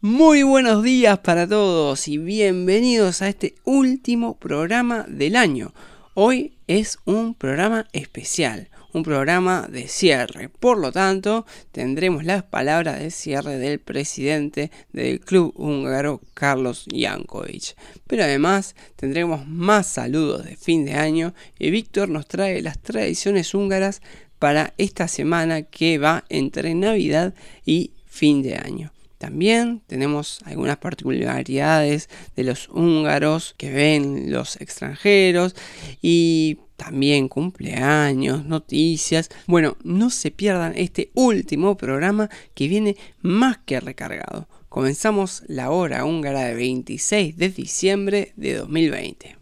Muy 0.00 0.44
buenos 0.44 0.84
días 0.84 1.18
para 1.18 1.48
todos 1.48 2.06
y 2.06 2.18
bienvenidos 2.18 3.22
a 3.22 3.28
este 3.28 3.56
último 3.64 4.36
programa 4.36 5.04
del 5.08 5.34
año. 5.34 5.72
Hoy 6.14 6.54
es 6.68 6.98
un 7.04 7.34
programa 7.34 7.86
especial, 7.92 8.68
un 8.92 9.02
programa 9.02 9.68
de 9.70 9.88
cierre. 9.88 10.48
Por 10.48 10.78
lo 10.78 10.92
tanto, 10.92 11.44
tendremos 11.72 12.24
las 12.24 12.44
palabras 12.44 13.00
de 13.00 13.10
cierre 13.10 13.58
del 13.58 13.80
presidente 13.80 14.70
del 14.92 15.20
club 15.20 15.52
húngaro, 15.56 16.22
Carlos 16.32 16.86
Jankovic. 16.90 17.76
Pero 18.06 18.22
además 18.22 18.74
tendremos 18.96 19.46
más 19.46 19.88
saludos 19.88 20.44
de 20.44 20.56
fin 20.56 20.84
de 20.86 20.94
año 20.94 21.34
y 21.58 21.70
Víctor 21.70 22.08
nos 22.08 22.26
trae 22.26 22.62
las 22.62 22.78
tradiciones 22.78 23.52
húngaras 23.52 24.00
para 24.38 24.74
esta 24.78 25.08
semana 25.08 25.62
que 25.62 25.98
va 25.98 26.24
entre 26.28 26.74
Navidad 26.74 27.34
y 27.64 27.92
fin 28.06 28.42
de 28.42 28.56
año. 28.56 28.92
También 29.18 29.80
tenemos 29.86 30.40
algunas 30.44 30.76
particularidades 30.76 32.10
de 32.36 32.44
los 32.44 32.68
húngaros 32.68 33.54
que 33.56 33.70
ven 33.70 34.30
los 34.30 34.60
extranjeros 34.60 35.56
y 36.02 36.58
también 36.76 37.28
cumpleaños, 37.28 38.44
noticias. 38.44 39.30
Bueno, 39.46 39.76
no 39.82 40.10
se 40.10 40.30
pierdan 40.30 40.74
este 40.76 41.10
último 41.14 41.76
programa 41.78 42.28
que 42.54 42.68
viene 42.68 42.96
más 43.22 43.58
que 43.58 43.80
recargado. 43.80 44.48
Comenzamos 44.68 45.42
la 45.46 45.70
hora 45.70 46.04
húngara 46.04 46.42
de 46.42 46.54
26 46.54 47.38
de 47.38 47.48
diciembre 47.48 48.32
de 48.36 48.56
2020. 48.56 49.35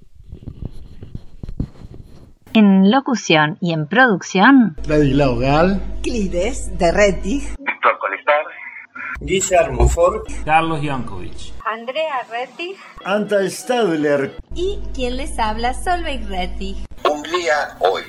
En 2.57 2.91
locución 2.91 3.59
y 3.61 3.73
en 3.73 3.89
producción, 3.89 4.77
Ladislao 4.87 5.37
Gal, 5.39 5.83
Clides 6.03 6.77
de 6.79 6.93
Rettig, 6.93 7.43
Víctor 7.59 7.99
Colistar, 7.99 8.45
Guillermo 9.21 9.89
Ford, 9.89 10.23
Carlos 10.45 10.81
Jankovic. 10.81 11.53
Andrea 11.65 12.19
Rettig 12.31 12.77
Anta 13.05 13.43
Stadler. 13.51 14.37
y 14.55 14.79
quien 14.95 15.17
les 15.17 15.37
habla 15.39 15.75
Solveig 15.75 16.29
Rettig. 16.29 16.77
Hungría 17.03 17.77
hoy. 17.81 18.03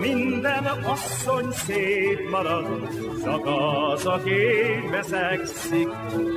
Minden 0.00 0.66
asszony 0.66 1.50
szép 1.52 2.28
marad, 2.30 2.66
csak 3.24 3.46
az, 3.46 4.06
aki 4.06 4.34
veszekszik. 4.90 5.88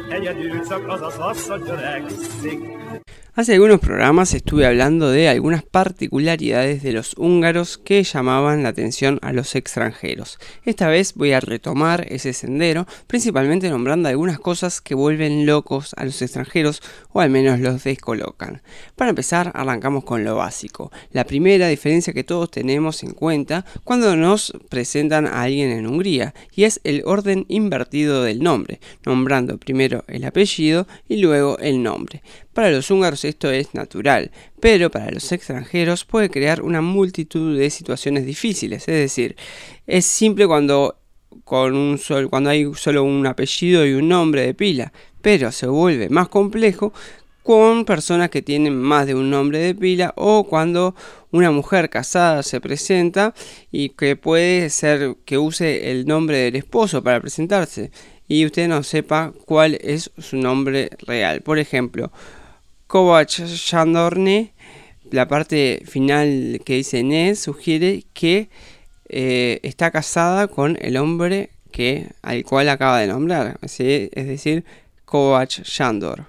Egyedül 0.10 0.68
csak 0.68 0.88
az 0.88 1.02
az 1.02 1.18
asszony 1.18 1.64
törekszik. 1.64 2.60
Hace 3.38 3.54
algunos 3.54 3.80
programas 3.80 4.34
estuve 4.34 4.66
hablando 4.66 5.12
de 5.12 5.30
algunas 5.30 5.62
particularidades 5.62 6.82
de 6.82 6.92
los 6.92 7.14
húngaros 7.20 7.78
que 7.78 8.02
llamaban 8.02 8.64
la 8.64 8.70
atención 8.70 9.20
a 9.22 9.32
los 9.32 9.54
extranjeros. 9.54 10.40
Esta 10.66 10.88
vez 10.88 11.14
voy 11.14 11.34
a 11.34 11.40
retomar 11.40 12.08
ese 12.10 12.34
sendero, 12.34 12.88
principalmente 13.06 13.70
nombrando 13.70 14.10
algunas 14.10 14.40
cosas 14.40 14.82
que 14.82 14.96
vuelven 14.96 15.46
locos 15.46 15.94
a 15.98 16.06
los 16.06 16.20
extranjeros 16.24 16.82
o 17.14 17.22
al 17.22 17.30
menos 17.30 17.60
los 17.60 17.84
descolocan. 17.84 18.64
Para 18.96 19.12
empezar, 19.12 19.52
arrancamos 19.54 20.04
con 20.04 20.24
lo 20.24 20.36
básico. 20.38 20.92
La 21.12 21.24
primera 21.24 21.68
diferencia 21.68 22.14
que 22.14 22.24
todos 22.24 22.50
tenemos 22.50 23.04
en 23.04 23.12
cuenta 23.12 23.66
cuando 23.84 24.16
nos 24.16 24.52
presentan 24.68 25.28
a 25.28 25.44
alguien 25.44 25.70
en 25.70 25.86
Hungría, 25.86 26.34
y 26.56 26.64
es 26.64 26.82
el 26.84 27.04
orden 27.06 27.46
invertido 27.50 28.24
del 28.24 28.40
nombre, 28.40 28.80
nombrando 29.06 29.60
primero 29.60 30.04
el 30.08 30.26
apellido 30.26 30.88
y 31.08 31.18
luego 31.18 31.60
el 31.60 31.84
nombre. 31.84 32.24
Para 32.58 32.72
los 32.72 32.90
húngaros 32.90 33.24
esto 33.28 33.52
es 33.52 33.74
natural, 33.74 34.32
pero 34.60 34.90
para 34.90 35.12
los 35.12 35.32
extranjeros 35.32 36.06
puede 36.06 36.30
crear 36.30 36.62
una 36.62 36.82
multitud 36.82 37.58
de 37.58 37.70
situaciones 37.70 38.26
difíciles. 38.26 38.88
Es 38.88 38.96
decir, 38.96 39.36
es 39.86 40.06
simple 40.06 40.48
cuando, 40.48 40.98
con 41.44 41.76
un 41.76 42.00
cuando 42.30 42.50
hay 42.50 42.72
solo 42.76 43.04
un 43.04 43.26
apellido 43.28 43.86
y 43.86 43.94
un 43.94 44.08
nombre 44.08 44.42
de 44.42 44.54
pila, 44.54 44.92
pero 45.22 45.52
se 45.52 45.68
vuelve 45.68 46.10
más 46.10 46.30
complejo 46.30 46.94
con 47.44 47.86
personas 47.86 48.30
que 48.30 48.42
tienen 48.42 48.76
más 48.76 49.08
de 49.08 49.16
un 49.16 49.30
nombre 49.30 49.60
de 49.60 49.74
pila 49.74 50.14
o 50.18 50.44
cuando 50.44 50.96
una 51.32 51.50
mujer 51.50 51.90
casada 51.90 52.44
se 52.44 52.60
presenta 52.60 53.34
y 53.72 53.90
que 53.90 54.18
puede 54.18 54.70
ser 54.70 55.16
que 55.24 55.38
use 55.38 55.92
el 55.92 56.06
nombre 56.06 56.40
del 56.40 56.58
esposo 56.58 57.02
para 57.02 57.22
presentarse 57.22 57.92
y 58.28 58.46
usted 58.46 58.68
no 58.68 58.84
sepa 58.84 59.34
cuál 59.46 59.76
es 59.82 60.12
su 60.18 60.36
nombre 60.36 60.90
real. 61.00 61.42
Por 61.42 61.60
ejemplo, 61.60 62.12
Kovac 62.88 63.30
Shandorne, 63.30 64.54
la 65.12 65.28
parte 65.28 65.84
final 65.86 66.62
que 66.66 66.76
dice 66.76 67.04
Ne, 67.04 67.36
sugiere 67.36 68.04
que 68.14 68.50
eh, 69.10 69.60
está 69.64 69.92
casada 69.92 70.48
con 70.48 70.78
el 70.82 70.98
hombre 70.98 71.52
que, 71.72 72.10
al 72.22 72.44
cual 72.44 72.70
acaba 72.70 73.00
de 73.00 73.08
nombrar, 73.08 73.60
es 73.62 73.78
decir, 74.28 74.66
Kovac 75.06 75.64
Shandor. 75.64 76.26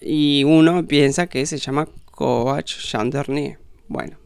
Y 0.00 0.44
uno 0.44 0.86
piensa 0.86 1.26
que 1.26 1.46
se 1.46 1.58
llama 1.58 1.88
Kovac 2.10 2.66
Shandorne. 2.66 3.58
Bueno. 3.88 4.16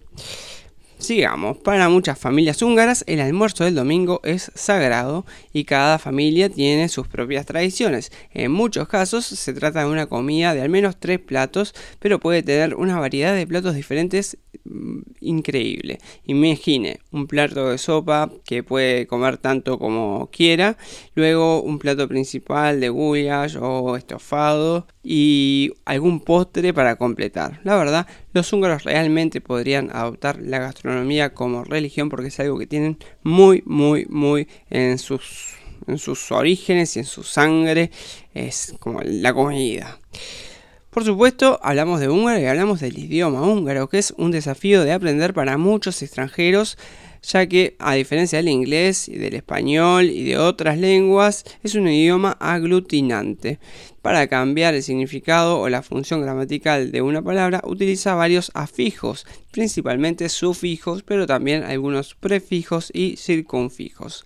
Sigamos, 0.98 1.56
para 1.58 1.88
muchas 1.88 2.18
familias 2.18 2.60
húngaras 2.60 3.04
el 3.06 3.20
almuerzo 3.20 3.62
del 3.62 3.76
domingo 3.76 4.20
es 4.24 4.50
sagrado 4.56 5.24
y 5.52 5.62
cada 5.62 6.00
familia 6.00 6.48
tiene 6.48 6.88
sus 6.88 7.06
propias 7.06 7.46
tradiciones. 7.46 8.10
En 8.32 8.50
muchos 8.50 8.88
casos 8.88 9.24
se 9.24 9.52
trata 9.52 9.80
de 9.80 9.90
una 9.90 10.06
comida 10.06 10.54
de 10.54 10.60
al 10.60 10.70
menos 10.70 10.96
tres 10.98 11.20
platos, 11.20 11.72
pero 12.00 12.18
puede 12.18 12.42
tener 12.42 12.74
una 12.74 12.98
variedad 12.98 13.32
de 13.32 13.46
platos 13.46 13.76
diferentes 13.76 14.38
mm, 14.64 14.98
increíble. 15.20 15.98
Imagine 16.24 16.98
un 17.12 17.28
plato 17.28 17.70
de 17.70 17.78
sopa 17.78 18.32
que 18.44 18.64
puede 18.64 19.06
comer 19.06 19.38
tanto 19.38 19.78
como 19.78 20.28
quiera, 20.32 20.76
luego 21.14 21.62
un 21.62 21.78
plato 21.78 22.08
principal 22.08 22.80
de 22.80 22.88
goulash 22.88 23.56
o 23.60 23.96
estofado 23.96 24.88
y 25.04 25.72
algún 25.84 26.20
postre 26.20 26.74
para 26.74 26.96
completar. 26.96 27.60
La 27.62 27.76
verdad, 27.76 28.06
los 28.32 28.52
húngaros 28.52 28.84
realmente 28.84 29.40
podrían 29.40 29.90
adoptar 29.92 30.40
la 30.40 30.58
gastronomía 30.58 31.34
como 31.34 31.64
religión 31.64 32.08
porque 32.08 32.28
es 32.28 32.40
algo 32.40 32.58
que 32.58 32.66
tienen 32.66 32.98
muy, 33.22 33.62
muy, 33.66 34.06
muy 34.06 34.48
en 34.70 34.98
sus, 34.98 35.54
en 35.86 35.98
sus 35.98 36.30
orígenes 36.32 36.96
y 36.96 37.00
en 37.00 37.04
su 37.04 37.22
sangre. 37.22 37.90
Es 38.34 38.74
como 38.78 39.00
la 39.02 39.32
comida. 39.32 39.98
Por 40.90 41.04
supuesto, 41.04 41.60
hablamos 41.62 42.00
de 42.00 42.08
húngaro 42.08 42.40
y 42.40 42.46
hablamos 42.46 42.80
del 42.80 42.98
idioma 42.98 43.42
húngaro, 43.42 43.88
que 43.88 43.98
es 43.98 44.12
un 44.16 44.30
desafío 44.30 44.84
de 44.84 44.92
aprender 44.92 45.34
para 45.34 45.58
muchos 45.58 46.02
extranjeros 46.02 46.78
ya 47.28 47.46
que 47.46 47.76
a 47.78 47.94
diferencia 47.94 48.38
del 48.38 48.48
inglés 48.48 49.08
y 49.08 49.16
del 49.16 49.34
español 49.34 50.06
y 50.06 50.24
de 50.24 50.38
otras 50.38 50.78
lenguas, 50.78 51.44
es 51.62 51.74
un 51.74 51.86
idioma 51.86 52.36
aglutinante. 52.40 53.58
Para 54.00 54.26
cambiar 54.28 54.74
el 54.74 54.82
significado 54.82 55.60
o 55.60 55.68
la 55.68 55.82
función 55.82 56.22
gramatical 56.22 56.90
de 56.90 57.02
una 57.02 57.20
palabra, 57.20 57.60
utiliza 57.64 58.14
varios 58.14 58.50
afijos, 58.54 59.26
principalmente 59.50 60.30
sufijos, 60.30 61.02
pero 61.02 61.26
también 61.26 61.64
algunos 61.64 62.14
prefijos 62.14 62.90
y 62.94 63.16
circunfijos. 63.16 64.24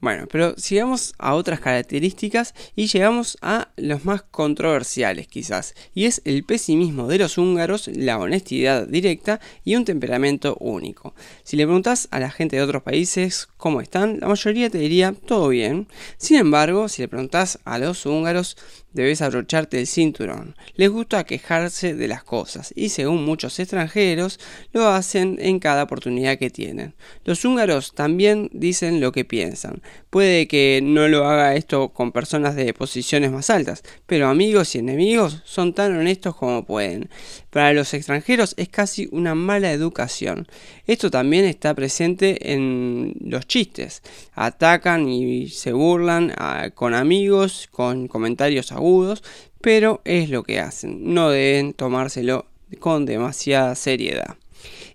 Bueno, 0.00 0.28
pero 0.30 0.54
sigamos 0.56 1.14
a 1.18 1.34
otras 1.34 1.58
características 1.58 2.54
y 2.76 2.86
llegamos 2.86 3.36
a 3.42 3.70
los 3.76 4.04
más 4.04 4.22
controversiales 4.22 5.26
quizás, 5.26 5.74
y 5.92 6.04
es 6.04 6.22
el 6.24 6.44
pesimismo 6.44 7.08
de 7.08 7.18
los 7.18 7.36
húngaros, 7.36 7.88
la 7.88 8.18
honestidad 8.18 8.86
directa 8.86 9.40
y 9.64 9.74
un 9.74 9.84
temperamento 9.84 10.56
único. 10.60 11.14
Si 11.42 11.56
le 11.56 11.64
preguntas 11.64 12.06
a 12.12 12.20
la 12.20 12.30
gente 12.30 12.54
de 12.54 12.62
otros 12.62 12.84
países 12.84 13.48
cómo 13.56 13.80
están, 13.80 14.20
la 14.20 14.28
mayoría 14.28 14.70
te 14.70 14.78
diría 14.78 15.12
todo 15.12 15.48
bien. 15.48 15.88
Sin 16.16 16.36
embargo, 16.36 16.88
si 16.88 17.02
le 17.02 17.08
preguntas 17.08 17.58
a 17.64 17.78
los 17.78 18.06
húngaros, 18.06 18.56
debes 18.98 19.22
abrocharte 19.22 19.78
el 19.78 19.86
cinturón. 19.86 20.56
Les 20.74 20.90
gusta 20.90 21.24
quejarse 21.24 21.94
de 21.94 22.08
las 22.08 22.24
cosas 22.24 22.72
y 22.74 22.88
según 22.88 23.24
muchos 23.24 23.58
extranjeros 23.60 24.40
lo 24.72 24.88
hacen 24.88 25.38
en 25.40 25.60
cada 25.60 25.84
oportunidad 25.84 26.36
que 26.36 26.50
tienen. 26.50 26.94
Los 27.24 27.44
húngaros 27.44 27.94
también 27.94 28.50
dicen 28.52 29.00
lo 29.00 29.12
que 29.12 29.24
piensan. 29.24 29.82
Puede 30.10 30.48
que 30.48 30.80
no 30.82 31.06
lo 31.06 31.26
haga 31.26 31.54
esto 31.54 31.90
con 31.90 32.12
personas 32.12 32.56
de 32.56 32.74
posiciones 32.74 33.30
más 33.30 33.50
altas, 33.50 33.84
pero 34.06 34.28
amigos 34.28 34.74
y 34.74 34.78
enemigos 34.78 35.42
son 35.44 35.74
tan 35.74 35.96
honestos 35.96 36.34
como 36.34 36.64
pueden. 36.64 37.08
Para 37.50 37.72
los 37.72 37.94
extranjeros 37.94 38.54
es 38.58 38.68
casi 38.68 39.08
una 39.10 39.34
mala 39.34 39.72
educación. 39.72 40.46
Esto 40.86 41.10
también 41.10 41.44
está 41.44 41.74
presente 41.74 42.52
en 42.52 43.14
los 43.20 43.46
chistes. 43.46 44.02
Atacan 44.34 45.08
y 45.08 45.48
se 45.48 45.72
burlan 45.72 46.32
ah, 46.36 46.70
con 46.74 46.94
amigos, 46.94 47.68
con 47.70 48.06
comentarios 48.06 48.72
agudos, 48.72 49.22
pero 49.60 50.02
es 50.04 50.28
lo 50.28 50.42
que 50.42 50.60
hacen. 50.60 51.14
No 51.14 51.30
deben 51.30 51.72
tomárselo 51.72 52.46
con 52.78 53.06
demasiada 53.06 53.74
seriedad. 53.74 54.36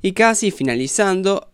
Y 0.01 0.13
casi 0.13 0.51
finalizando, 0.51 1.49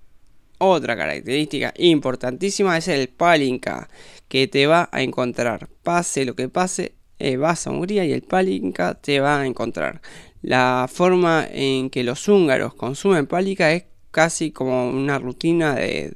otra 0.58 0.98
característica 0.98 1.74
importantísima 1.78 2.78
es 2.78 2.88
el 2.90 3.08
palinka, 3.08 3.88
que 4.28 4.48
te 4.48 4.68
va 4.68 4.90
a 4.92 5.02
encontrar. 5.02 5.70
Pase 5.84 6.26
lo 6.26 6.36
que 6.36 6.50
pase, 6.50 6.94
eh, 7.20 7.38
vas 7.38 7.68
a 7.68 7.72
Hungría 7.72 8.06
y 8.06 8.12
el 8.12 8.22
palinka 8.22 8.96
te 8.96 9.20
va 9.20 9.42
a 9.42 9.46
encontrar. 9.46 10.02
La 10.42 10.90
forma 10.92 11.46
en 11.52 11.90
que 11.90 12.04
los 12.04 12.28
húngaros 12.28 12.74
consumen 12.74 13.28
palinka 13.28 13.74
es 13.74 13.86
casi 14.12 14.52
como 14.52 14.90
una 14.90 15.20
rutina 15.20 15.76
de, 15.76 16.14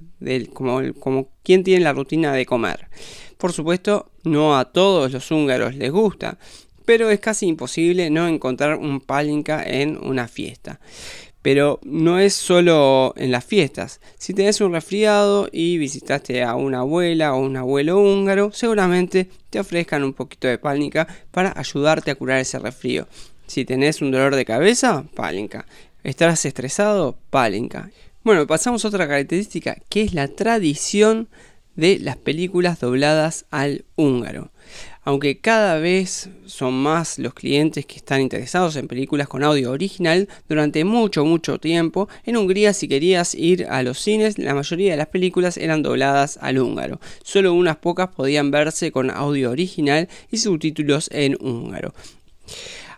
como, 0.54 0.82
como 1.00 1.30
quien 1.44 1.64
tiene 1.64 1.84
la 1.84 1.94
rutina 1.94 2.34
de 2.34 2.46
comer. 2.46 2.88
Por 3.38 3.52
supuesto, 3.52 4.12
no 4.24 4.58
a 4.58 4.72
todos 4.72 5.12
los 5.12 5.30
húngaros 5.30 5.76
les 5.76 5.92
gusta, 5.92 6.38
pero 6.86 7.10
es 7.10 7.20
casi 7.20 7.48
imposible 7.48 8.10
no 8.10 8.28
encontrar 8.28 8.78
un 8.78 9.02
palinka 9.02 9.64
en 9.64 9.98
una 9.98 10.28
fiesta. 10.28 10.80
Pero 11.42 11.82
no 11.84 12.20
es 12.20 12.34
solo 12.34 13.14
en 13.18 13.30
las 13.32 13.44
fiestas. 13.44 14.00
Si 14.18 14.34
tenés 14.34 14.62
un 14.62 14.72
resfriado 14.72 15.50
y 15.52 15.78
visitaste 15.78 16.42
a 16.42 16.56
una 16.56 16.80
abuela 16.80 17.34
o 17.34 17.42
un 17.42 17.58
abuelo 17.58 18.00
húngaro, 18.00 18.54
seguramente 18.54 19.30
te 19.50 19.60
ofrezcan 19.60 20.06
un 20.06 20.14
poquito 20.14 20.48
de 20.48 20.58
pálica 20.58 21.06
para 21.32 21.54
ayudarte 21.58 22.12
a 22.12 22.16
curar 22.16 22.40
ese 22.40 22.60
resfrío. 22.60 23.08
Si 23.48 23.66
tenés 23.66 24.02
un 24.02 24.12
dolor 24.12 24.36
de 24.36 24.46
cabeza, 24.46 25.06
pálica. 25.16 25.66
¿Estás 26.04 26.46
estresado? 26.46 27.18
Pálica. 27.30 27.92
Bueno, 28.24 28.48
pasamos 28.48 28.84
a 28.84 28.88
otra 28.88 29.08
característica 29.08 29.78
que 29.90 30.02
es 30.02 30.14
la 30.14 30.30
tradición 30.30 31.28
de 31.76 32.00
las 32.00 32.18
películas 32.18 32.80
dobladas 32.80 33.46
al 33.52 33.86
húngaro. 33.96 34.52
Aunque 35.06 35.40
cada 35.40 35.78
vez 35.80 36.30
son 36.46 36.74
más 36.76 37.20
los 37.20 37.34
clientes 37.34 37.86
que 37.86 37.98
están 37.98 38.22
interesados 38.22 38.78
en 38.78 38.88
películas 38.88 39.28
con 39.28 39.44
audio 39.44 39.72
original, 39.72 40.30
durante 40.48 40.86
mucho, 40.86 41.26
mucho 41.26 41.60
tiempo, 41.60 42.08
en 42.26 42.38
Hungría 42.38 42.74
si 42.74 42.88
querías 42.88 43.36
ir 43.36 43.66
a 43.66 43.84
los 43.84 44.00
cines, 44.00 44.38
la 44.38 44.56
mayoría 44.56 44.92
de 44.92 44.98
las 44.98 45.08
películas 45.08 45.58
eran 45.58 45.84
dobladas 45.84 46.38
al 46.42 46.60
húngaro. 46.60 47.02
Solo 47.24 47.54
unas 47.54 47.78
pocas 47.78 48.10
podían 48.10 48.52
verse 48.52 48.94
con 48.94 49.12
audio 49.12 49.52
original 49.52 50.08
y 50.32 50.38
subtítulos 50.38 51.10
en 51.12 51.38
húngaro. 51.42 51.94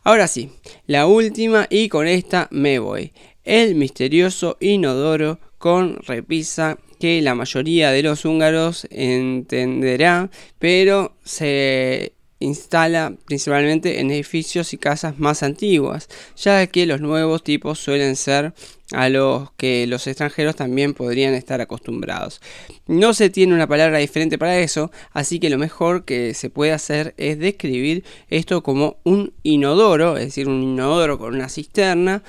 Ahora 0.08 0.28
sí, 0.28 0.52
la 0.86 1.08
última 1.08 1.66
y 1.68 1.90
con 1.90 2.08
esta 2.08 2.48
me 2.52 2.78
voy. 2.78 3.12
El 3.44 3.74
misterioso 3.74 4.56
inodoro 4.60 5.40
con 5.58 5.98
repisa 6.04 6.78
que 7.00 7.24
la 7.24 7.34
mayoría 7.34 7.90
de 7.90 8.04
los 8.04 8.24
húngaros 8.24 8.88
entenderá, 8.92 10.30
pero 10.60 11.18
se 11.24 12.14
instala 12.40 13.14
principalmente 13.26 14.00
en 14.00 14.12
edificios 14.12 14.74
y 14.74 14.78
casas 14.78 15.20
más 15.20 15.44
antiguas, 15.44 16.10
ya 16.36 16.68
que 16.68 16.86
los 16.86 17.02
nuevos 17.02 17.44
tipos 17.44 17.80
suelen 17.80 18.16
ser 18.16 18.54
a 18.92 19.10
los 19.10 19.52
que 19.54 19.88
los 19.88 20.06
extranjeros 20.06 20.56
también 20.56 20.94
podrían 20.94 21.34
estar 21.34 21.62
acostumbrados. 21.62 22.42
No 22.88 23.14
se 23.14 23.30
tiene 23.30 23.54
una 23.54 23.68
palabra 23.68 23.98
diferente 23.98 24.38
para 24.38 24.60
eso, 24.60 24.92
así 25.12 25.40
que 25.40 25.50
lo 25.50 25.58
mejor 25.58 26.06
que 26.06 26.34
se 26.34 26.50
puede 26.50 26.72
hacer 26.72 27.14
es 27.18 27.40
describir 27.40 28.04
esto 28.30 28.62
como 28.62 28.98
un 29.04 29.34
inodoro, 29.44 30.18
es 30.18 30.26
decir, 30.26 30.48
un 30.48 30.62
inodoro 30.62 31.18
con 31.18 31.34
una 31.34 31.50
cisterna, 31.50 32.22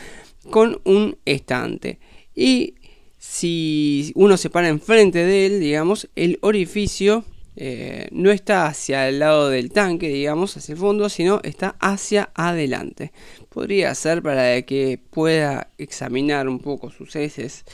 con 0.50 0.80
un 0.84 1.18
estante. 1.24 1.98
Y 2.34 2.74
si 3.18 4.12
uno 4.14 4.36
se 4.36 4.50
para 4.50 4.68
enfrente 4.68 5.24
de 5.24 5.46
él, 5.46 5.60
digamos, 5.60 6.08
el 6.14 6.38
orificio 6.42 7.24
eh, 7.56 8.08
no 8.12 8.30
está 8.30 8.66
hacia 8.66 9.08
el 9.08 9.18
lado 9.18 9.48
del 9.48 9.72
tanque, 9.72 10.08
digamos, 10.08 10.56
hacia 10.56 10.74
el 10.74 10.78
fondo, 10.78 11.08
sino 11.08 11.40
está 11.42 11.74
hacia 11.80 12.30
adelante. 12.34 13.12
Podría 13.48 13.94
ser 13.94 14.22
para 14.22 14.60
que 14.62 15.00
pueda 15.10 15.70
examinar 15.78 16.48
un 16.48 16.60
poco 16.60 16.90
sus 16.90 17.16
heces 17.16 17.64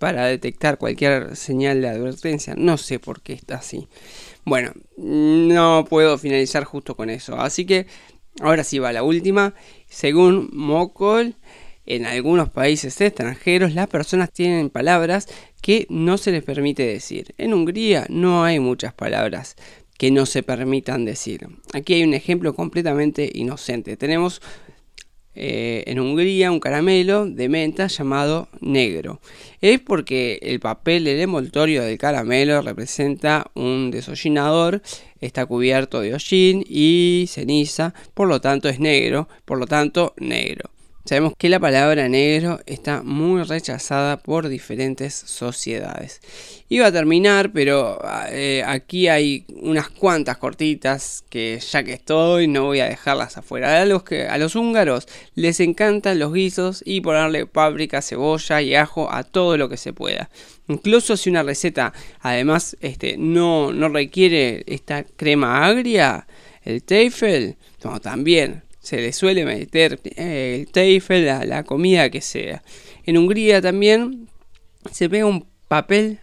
para 0.00 0.26
detectar 0.26 0.78
cualquier 0.78 1.36
señal 1.36 1.80
de 1.80 1.90
advertencia. 1.90 2.54
No 2.56 2.76
sé 2.76 2.98
por 2.98 3.20
qué 3.20 3.34
está 3.34 3.56
así. 3.56 3.86
Bueno, 4.44 4.72
no 4.96 5.86
puedo 5.88 6.18
finalizar 6.18 6.64
justo 6.64 6.96
con 6.96 7.10
eso. 7.10 7.38
Así 7.38 7.66
que 7.66 7.86
ahora 8.40 8.64
sí 8.64 8.78
va 8.78 8.92
la 8.92 9.02
última. 9.04 9.54
Según 9.88 10.50
Mokol, 10.52 11.36
en 11.86 12.06
algunos 12.06 12.48
países 12.50 13.00
extranjeros 13.00 13.74
las 13.74 13.88
personas 13.88 14.32
tienen 14.32 14.70
palabras 14.70 15.28
que 15.60 15.86
no 15.90 16.18
se 16.18 16.32
les 16.32 16.42
permite 16.42 16.84
decir. 16.84 17.34
En 17.38 17.54
Hungría 17.54 18.06
no 18.08 18.44
hay 18.44 18.60
muchas 18.60 18.94
palabras 18.94 19.56
que 19.98 20.10
no 20.10 20.24
se 20.26 20.42
permitan 20.42 21.04
decir. 21.04 21.46
Aquí 21.74 21.94
hay 21.94 22.04
un 22.04 22.14
ejemplo 22.14 22.54
completamente 22.54 23.30
inocente. 23.34 23.96
Tenemos 23.96 24.40
eh, 25.34 25.84
en 25.86 26.00
Hungría 26.00 26.50
un 26.50 26.58
caramelo 26.58 27.26
de 27.26 27.48
menta 27.48 27.86
llamado 27.86 28.48
negro. 28.60 29.20
Es 29.60 29.78
porque 29.80 30.38
el 30.42 30.58
papel 30.58 31.04
del 31.04 31.20
envoltorio 31.20 31.82
del 31.82 31.98
caramelo 31.98 32.62
representa 32.62 33.50
un 33.54 33.90
desollinador, 33.90 34.82
está 35.20 35.46
cubierto 35.46 36.00
de 36.00 36.14
hollín 36.14 36.64
y 36.66 37.26
ceniza, 37.28 37.94
por 38.14 38.26
lo 38.26 38.40
tanto 38.40 38.68
es 38.68 38.80
negro, 38.80 39.28
por 39.44 39.58
lo 39.58 39.66
tanto 39.66 40.14
negro. 40.16 40.70
Sabemos 41.10 41.32
que 41.36 41.48
la 41.48 41.58
palabra 41.58 42.08
negro 42.08 42.60
está 42.66 43.02
muy 43.02 43.42
rechazada 43.42 44.18
por 44.18 44.48
diferentes 44.48 45.12
sociedades. 45.12 46.20
Iba 46.68 46.86
a 46.86 46.92
terminar, 46.92 47.50
pero 47.50 47.98
eh, 48.28 48.62
aquí 48.64 49.08
hay 49.08 49.44
unas 49.60 49.88
cuantas 49.88 50.38
cortitas 50.38 51.24
que 51.28 51.58
ya 51.58 51.82
que 51.82 51.94
estoy 51.94 52.46
no 52.46 52.66
voy 52.66 52.78
a 52.78 52.88
dejarlas 52.88 53.36
afuera. 53.36 53.82
A 53.82 54.38
los, 54.38 54.54
húngaros 54.54 55.08
les 55.34 55.58
encantan 55.58 56.20
los 56.20 56.32
guisos 56.32 56.80
y 56.86 57.00
ponerle 57.00 57.44
páprica, 57.44 58.02
cebolla 58.02 58.62
y 58.62 58.76
ajo 58.76 59.12
a 59.12 59.24
todo 59.24 59.56
lo 59.56 59.68
que 59.68 59.78
se 59.78 59.92
pueda. 59.92 60.30
Incluso 60.68 61.16
si 61.16 61.28
una 61.28 61.42
receta 61.42 61.92
además 62.20 62.76
este, 62.80 63.16
no, 63.18 63.72
no 63.72 63.88
requiere 63.88 64.62
esta 64.68 65.02
crema 65.02 65.66
agria, 65.66 66.28
el 66.62 66.84
teifel, 66.84 67.56
también 68.00 68.62
se 68.80 68.96
le 68.96 69.12
suele 69.12 69.44
meter 69.44 70.00
eh, 70.04 70.58
el 70.60 70.72
teifel 70.72 71.26
la 71.26 71.64
comida 71.64 72.10
que 72.10 72.20
sea. 72.20 72.62
En 73.04 73.16
Hungría 73.16 73.60
también 73.60 74.28
se 74.90 75.08
pega 75.08 75.26
un 75.26 75.46
papel 75.68 76.18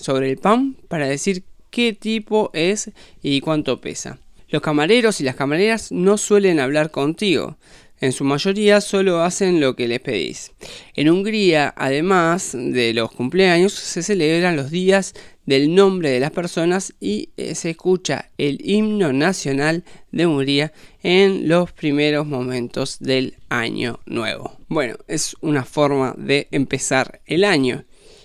sobre 0.00 0.30
el 0.30 0.38
pan 0.38 0.76
para 0.88 1.06
decir 1.06 1.44
qué 1.70 1.92
tipo 1.92 2.50
es 2.54 2.90
y 3.22 3.40
cuánto 3.40 3.80
pesa. 3.80 4.18
Los 4.48 4.62
camareros 4.62 5.20
y 5.20 5.24
las 5.24 5.34
camareras 5.34 5.90
no 5.90 6.16
suelen 6.16 6.60
hablar 6.60 6.90
contigo. 6.90 7.56
En 8.00 8.12
su 8.12 8.24
mayoría 8.24 8.80
solo 8.80 9.22
hacen 9.22 9.60
lo 9.60 9.74
que 9.74 9.88
les 9.88 10.00
pedís. 10.00 10.52
En 10.94 11.08
Hungría, 11.08 11.74
además 11.76 12.52
de 12.54 12.92
los 12.92 13.10
cumpleaños, 13.10 13.72
se 13.72 14.02
celebran 14.02 14.56
los 14.56 14.70
días 14.70 15.14
del 15.46 15.74
nombre 15.74 16.10
de 16.10 16.20
las 16.20 16.30
personas 16.30 16.94
y 17.00 17.30
eh, 17.36 17.54
se 17.54 17.70
escucha 17.70 18.30
el 18.38 18.58
himno 18.64 19.12
nacional 19.12 19.84
de 20.10 20.26
Hungría 20.26 20.72
en 21.02 21.48
los 21.48 21.72
primeros 21.72 22.26
momentos 22.26 22.98
del 23.00 23.36
año 23.48 24.00
nuevo. 24.06 24.56
Bueno, 24.68 24.96
es 25.06 25.36
una 25.40 25.64
forma 25.64 26.14
de 26.16 26.48
empezar 26.50 27.20
el 27.26 27.44
año. 27.44 27.84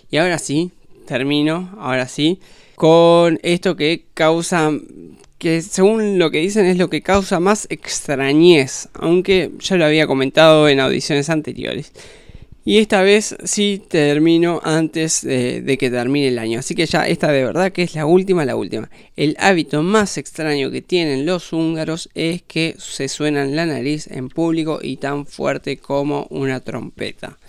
Y 0.10 0.18
ahora 0.18 0.40
sí, 0.40 0.72
termino, 1.06 1.76
ahora 1.80 2.08
sí, 2.08 2.40
con 2.76 3.40
esto 3.44 3.76
que 3.76 4.06
causa, 4.14 4.72
que 5.38 5.62
según 5.62 6.18
lo 6.18 6.32
que 6.32 6.40
dicen 6.40 6.66
es 6.66 6.78
lo 6.78 6.90
que 6.90 7.02
causa 7.02 7.40
más 7.40 7.68
extrañez, 7.70 8.90
aunque 8.94 9.52
ya 9.60 9.76
lo 9.76 9.86
había 9.86 10.08
comentado 10.08 10.70
en 10.70 10.80
audiciones 10.80 11.30
anteriores. 11.30 11.92
Y 12.70 12.78
esta 12.78 13.02
vez 13.02 13.36
sí 13.46 13.82
termino 13.88 14.62
antes 14.64 15.24
de, 15.24 15.76
que 15.80 15.90
termine 15.90 16.28
el 16.28 16.38
año. 16.38 16.60
Así 16.60 16.76
que 16.76 16.86
ya 16.86 17.08
esta 17.08 17.32
de 17.32 17.44
verdad 17.44 17.72
que 17.72 17.82
es 17.82 17.96
la 17.96 18.06
última, 18.06 18.46
la 18.46 18.56
última. 18.56 18.92
El 19.16 19.36
hábito 19.40 19.82
más 19.82 20.20
extraño 20.20 20.70
que 20.70 20.84
tienen 20.84 21.26
los 21.26 21.52
húngaros 21.52 22.12
es 22.14 22.44
que 22.44 22.76
se 22.78 23.08
suenan 23.08 23.56
la 23.56 23.66
nariz 23.66 24.06
en 24.06 24.30
público 24.30 24.78
y 24.84 24.98
tan 24.98 25.26
fuerte 25.26 25.78
como 25.78 26.28
una 26.30 26.60
trompeta. 26.60 27.40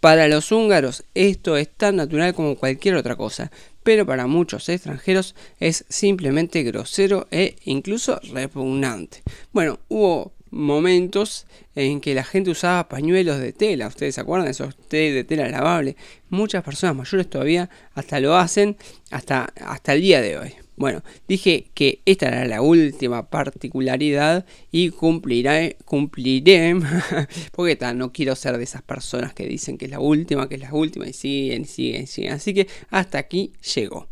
Para 0.00 0.26
los 0.26 0.50
húngaros 0.50 1.04
esto 1.12 1.58
es 1.58 1.68
tan 1.68 1.96
natural 1.96 2.32
como 2.32 2.56
cualquier 2.56 2.94
otra 2.94 3.14
cosa, 3.14 3.52
pero 3.82 4.06
para 4.06 4.26
muchos 4.26 4.70
extranjeros 4.70 5.34
es 5.60 5.84
simplemente 5.90 6.62
grosero 6.62 7.28
e 7.30 7.56
incluso 7.66 8.18
repugnante. 8.32 9.20
Bueno, 9.52 9.80
hubo 9.88 10.32
momentos 10.52 11.46
en 11.74 12.00
que 12.00 12.14
la 12.14 12.22
gente 12.22 12.50
usaba 12.50 12.88
pañuelos 12.88 13.40
de 13.40 13.52
tela. 13.52 13.88
¿Ustedes 13.88 14.14
se 14.14 14.20
acuerdan 14.20 14.44
de 14.46 14.52
esos 14.52 14.76
de 14.88 15.24
tela 15.24 15.48
lavable? 15.48 15.96
Muchas 16.28 16.62
personas 16.62 16.94
mayores 16.94 17.28
todavía 17.28 17.68
hasta 17.94 18.20
lo 18.20 18.36
hacen 18.36 18.76
hasta, 19.10 19.52
hasta 19.60 19.94
el 19.94 20.02
día 20.02 20.20
de 20.20 20.38
hoy. 20.38 20.54
Bueno, 20.76 21.02
dije 21.28 21.66
que 21.74 22.00
esta 22.06 22.28
era 22.28 22.44
la 22.44 22.62
última 22.62 23.28
particularidad 23.28 24.46
y 24.70 24.90
cumpliré, 24.90 25.76
cumpliré, 25.84 26.74
porque 27.52 27.78
no 27.94 28.12
quiero 28.12 28.34
ser 28.34 28.56
de 28.56 28.64
esas 28.64 28.82
personas 28.82 29.34
que 29.34 29.46
dicen 29.46 29.76
que 29.78 29.84
es 29.86 29.90
la 29.90 30.00
última, 30.00 30.48
que 30.48 30.56
es 30.56 30.60
la 30.60 30.72
última 30.72 31.06
y 31.06 31.12
siguen, 31.12 31.66
siguen, 31.66 32.06
siguen. 32.06 32.32
Así 32.32 32.54
que 32.54 32.68
hasta 32.90 33.18
aquí 33.18 33.52
llegó. 33.74 34.08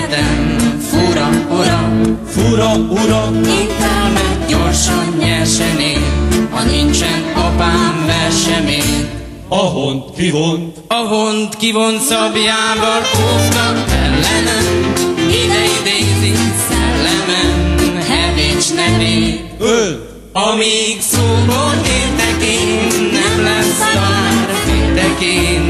Egyetem 0.00 0.58
Fura, 0.90 1.28
ura, 1.50 1.90
fura, 2.26 2.74
ura. 2.76 3.30
Intelmet 3.34 4.46
gyorsan 4.48 5.14
nyersen 5.18 5.78
én 5.78 6.48
Ha 6.50 6.62
nincsen 6.62 7.32
apám 7.34 8.06
versemén 8.06 9.08
a 9.48 9.56
hont. 9.56 10.14
Kivont, 10.16 10.76
a 10.88 10.94
hont 10.94 11.56
kivont 11.56 12.00
szabjával 12.00 13.02
óvtak 13.22 13.90
ellenem, 13.92 14.92
ide 15.28 15.62
idézi 15.80 16.34
szellemen, 16.68 17.98
hevíts 18.08 18.72
nevét. 18.74 19.40
Öl! 19.58 20.08
Amíg 20.32 21.00
szóból 21.00 21.74
értek 21.86 22.48
én, 22.48 23.10
nem 23.12 23.44
lesz 23.44 23.78
talán 23.92 24.48
féltekén, 24.64 25.69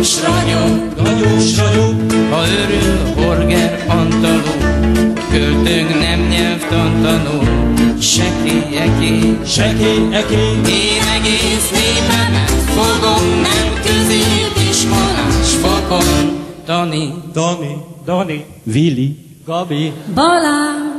vagyos 0.00 0.22
ragyog, 0.22 0.94
vagyos 0.96 1.56
ragyog, 1.56 1.94
ha 2.30 2.42
örül 2.62 3.14
Horger 3.14 3.84
Antaló, 3.88 4.54
költőnk 5.30 6.00
nem 6.00 6.20
nyelvtantanó, 6.28 7.42
sekélyeké, 8.00 9.38
sekélyeké, 9.46 10.42
én 10.66 11.02
egész 11.16 11.70
népemet 11.70 12.50
fogom, 12.50 13.28
nem 13.28 13.82
középiskolás 13.84 15.50
fokon, 15.60 16.44
Dani, 16.66 17.12
Dani, 17.32 17.76
Dani, 18.04 18.44
Vili, 18.62 19.16
Gabi, 19.44 19.92
Balázs. 20.14 20.89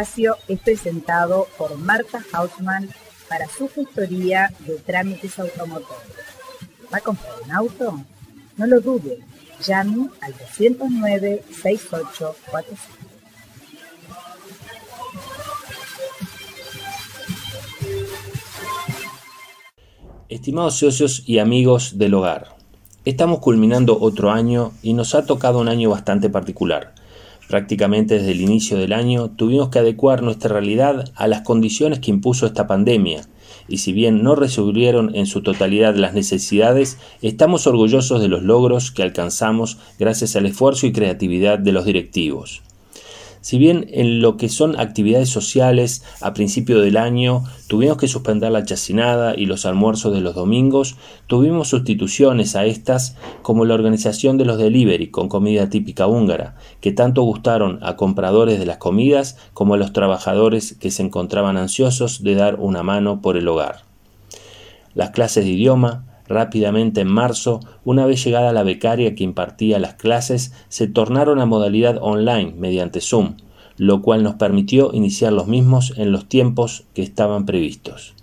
Espacio 0.00 0.36
es 0.46 0.60
presentado 0.60 1.48
por 1.56 1.76
Marta 1.76 2.22
Hausmann 2.32 2.88
para 3.28 3.48
su 3.48 3.68
gestoría 3.68 4.54
de 4.60 4.76
trámites 4.76 5.36
automotores. 5.40 6.12
¿Va 6.92 6.98
a 6.98 7.00
comprar 7.00 7.32
un 7.44 7.50
auto? 7.50 8.00
No 8.56 8.66
lo 8.66 8.80
dude, 8.80 9.18
llame 9.60 10.08
al 10.20 10.34
209-6845. 10.34 12.76
Estimados 20.28 20.76
socios 20.76 21.24
y 21.26 21.40
amigos 21.40 21.98
del 21.98 22.14
hogar, 22.14 22.54
estamos 23.04 23.40
culminando 23.40 23.98
otro 24.00 24.30
año 24.30 24.70
y 24.80 24.92
nos 24.92 25.16
ha 25.16 25.26
tocado 25.26 25.58
un 25.58 25.68
año 25.68 25.90
bastante 25.90 26.30
particular 26.30 26.94
Prácticamente 27.48 28.18
desde 28.18 28.32
el 28.32 28.42
inicio 28.42 28.76
del 28.76 28.92
año 28.92 29.30
tuvimos 29.30 29.70
que 29.70 29.78
adecuar 29.78 30.22
nuestra 30.22 30.52
realidad 30.52 31.10
a 31.14 31.26
las 31.26 31.40
condiciones 31.40 31.98
que 31.98 32.10
impuso 32.10 32.46
esta 32.46 32.66
pandemia, 32.66 33.22
y 33.68 33.78
si 33.78 33.92
bien 33.92 34.22
no 34.22 34.34
resolvieron 34.34 35.14
en 35.14 35.26
su 35.26 35.42
totalidad 35.42 35.94
las 35.96 36.12
necesidades, 36.12 36.98
estamos 37.22 37.66
orgullosos 37.66 38.20
de 38.20 38.28
los 38.28 38.42
logros 38.42 38.90
que 38.90 39.02
alcanzamos 39.02 39.78
gracias 39.98 40.36
al 40.36 40.44
esfuerzo 40.44 40.86
y 40.86 40.92
creatividad 40.92 41.58
de 41.58 41.72
los 41.72 41.86
directivos. 41.86 42.62
Si 43.48 43.56
bien 43.56 43.86
en 43.92 44.20
lo 44.20 44.36
que 44.36 44.50
son 44.50 44.78
actividades 44.78 45.30
sociales 45.30 46.04
a 46.20 46.34
principio 46.34 46.82
del 46.82 46.98
año 46.98 47.44
tuvimos 47.66 47.96
que 47.96 48.06
suspender 48.06 48.52
la 48.52 48.66
chacinada 48.66 49.34
y 49.34 49.46
los 49.46 49.64
almuerzos 49.64 50.12
de 50.12 50.20
los 50.20 50.34
domingos, 50.34 50.96
tuvimos 51.28 51.68
sustituciones 51.68 52.56
a 52.56 52.66
estas 52.66 53.16
como 53.40 53.64
la 53.64 53.72
organización 53.72 54.36
de 54.36 54.44
los 54.44 54.58
delivery 54.58 55.10
con 55.10 55.30
comida 55.30 55.70
típica 55.70 56.06
húngara, 56.06 56.56
que 56.82 56.92
tanto 56.92 57.22
gustaron 57.22 57.78
a 57.80 57.96
compradores 57.96 58.58
de 58.58 58.66
las 58.66 58.76
comidas 58.76 59.38
como 59.54 59.72
a 59.72 59.78
los 59.78 59.94
trabajadores 59.94 60.74
que 60.74 60.90
se 60.90 61.02
encontraban 61.02 61.56
ansiosos 61.56 62.22
de 62.22 62.34
dar 62.34 62.56
una 62.56 62.82
mano 62.82 63.22
por 63.22 63.38
el 63.38 63.48
hogar. 63.48 63.84
Las 64.92 65.08
clases 65.12 65.46
de 65.46 65.52
idioma, 65.52 66.04
Rápidamente 66.28 67.00
en 67.00 67.08
marzo, 67.08 67.60
una 67.84 68.04
vez 68.04 68.22
llegada 68.22 68.52
la 68.52 68.62
becaria 68.62 69.14
que 69.14 69.24
impartía 69.24 69.78
las 69.78 69.94
clases, 69.94 70.52
se 70.68 70.86
tornaron 70.86 71.40
a 71.40 71.46
modalidad 71.46 71.98
online 72.00 72.54
mediante 72.56 73.00
Zoom, 73.00 73.36
lo 73.78 74.02
cual 74.02 74.22
nos 74.22 74.34
permitió 74.34 74.90
iniciar 74.92 75.32
los 75.32 75.46
mismos 75.46 75.94
en 75.96 76.12
los 76.12 76.28
tiempos 76.28 76.84
que 76.94 77.02
estaban 77.02 77.46
previstos. 77.46 78.14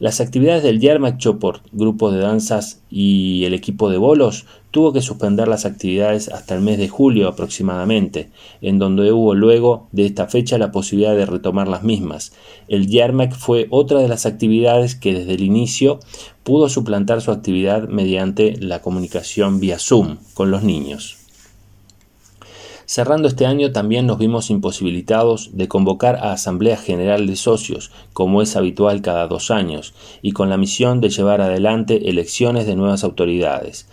Las 0.00 0.22
actividades 0.22 0.62
del 0.62 0.80
Yermak 0.80 1.18
Choport, 1.18 1.62
grupo 1.72 2.10
de 2.10 2.20
danzas 2.20 2.80
y 2.88 3.44
el 3.44 3.52
equipo 3.52 3.90
de 3.90 3.98
bolos 3.98 4.46
tuvo 4.70 4.94
que 4.94 5.02
suspender 5.02 5.46
las 5.46 5.66
actividades 5.66 6.30
hasta 6.30 6.54
el 6.54 6.62
mes 6.62 6.78
de 6.78 6.88
julio 6.88 7.28
aproximadamente, 7.28 8.30
en 8.62 8.78
donde 8.78 9.12
hubo 9.12 9.34
luego 9.34 9.88
de 9.92 10.06
esta 10.06 10.26
fecha 10.26 10.56
la 10.56 10.72
posibilidad 10.72 11.14
de 11.14 11.26
retomar 11.26 11.68
las 11.68 11.82
mismas. 11.82 12.32
El 12.66 12.86
Yermak 12.86 13.34
fue 13.34 13.66
otra 13.68 14.00
de 14.00 14.08
las 14.08 14.24
actividades 14.24 14.94
que 14.94 15.12
desde 15.12 15.34
el 15.34 15.42
inicio 15.42 16.00
pudo 16.44 16.70
suplantar 16.70 17.20
su 17.20 17.30
actividad 17.30 17.86
mediante 17.86 18.56
la 18.56 18.80
comunicación 18.80 19.60
vía 19.60 19.78
Zoom 19.78 20.16
con 20.32 20.50
los 20.50 20.62
niños. 20.62 21.19
Cerrando 22.90 23.28
este 23.28 23.46
año 23.46 23.70
también 23.70 24.08
nos 24.08 24.18
vimos 24.18 24.50
imposibilitados 24.50 25.50
de 25.52 25.68
convocar 25.68 26.16
a 26.16 26.32
Asamblea 26.32 26.76
General 26.76 27.24
de 27.24 27.36
Socios, 27.36 27.92
como 28.12 28.42
es 28.42 28.56
habitual 28.56 29.00
cada 29.00 29.28
dos 29.28 29.52
años, 29.52 29.94
y 30.22 30.32
con 30.32 30.50
la 30.50 30.56
misión 30.56 31.00
de 31.00 31.08
llevar 31.08 31.40
adelante 31.40 32.10
elecciones 32.10 32.66
de 32.66 32.74
nuevas 32.74 33.04
autoridades. 33.04 33.86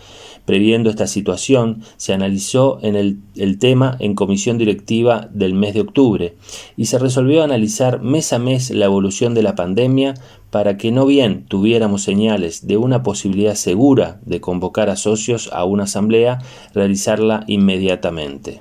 Previendo 0.46 0.90
esta 0.90 1.06
situación, 1.06 1.84
se 1.96 2.12
analizó 2.12 2.80
en 2.82 2.96
el, 2.96 3.20
el, 3.36 3.60
tema 3.60 3.96
en 4.00 4.16
comisión 4.16 4.58
directiva 4.58 5.28
del 5.32 5.54
mes 5.54 5.74
de 5.74 5.82
octubre 5.82 6.34
y 6.76 6.86
se 6.86 6.98
resolvió 6.98 7.44
analizar 7.44 8.02
mes 8.02 8.32
a 8.32 8.40
mes 8.40 8.70
la 8.70 8.86
evolución 8.86 9.32
de 9.32 9.44
la 9.44 9.54
pandemia 9.54 10.14
para 10.50 10.76
que 10.76 10.90
no 10.90 11.06
bien 11.06 11.44
tuviéramos 11.46 12.02
señales 12.02 12.66
de 12.66 12.78
una 12.78 13.04
posibilidad 13.04 13.54
segura 13.54 14.18
de 14.26 14.40
convocar 14.40 14.90
a 14.90 14.96
socios 14.96 15.50
a 15.52 15.64
una 15.64 15.84
asamblea, 15.84 16.40
realizarla 16.74 17.44
inmediatamente. 17.46 18.60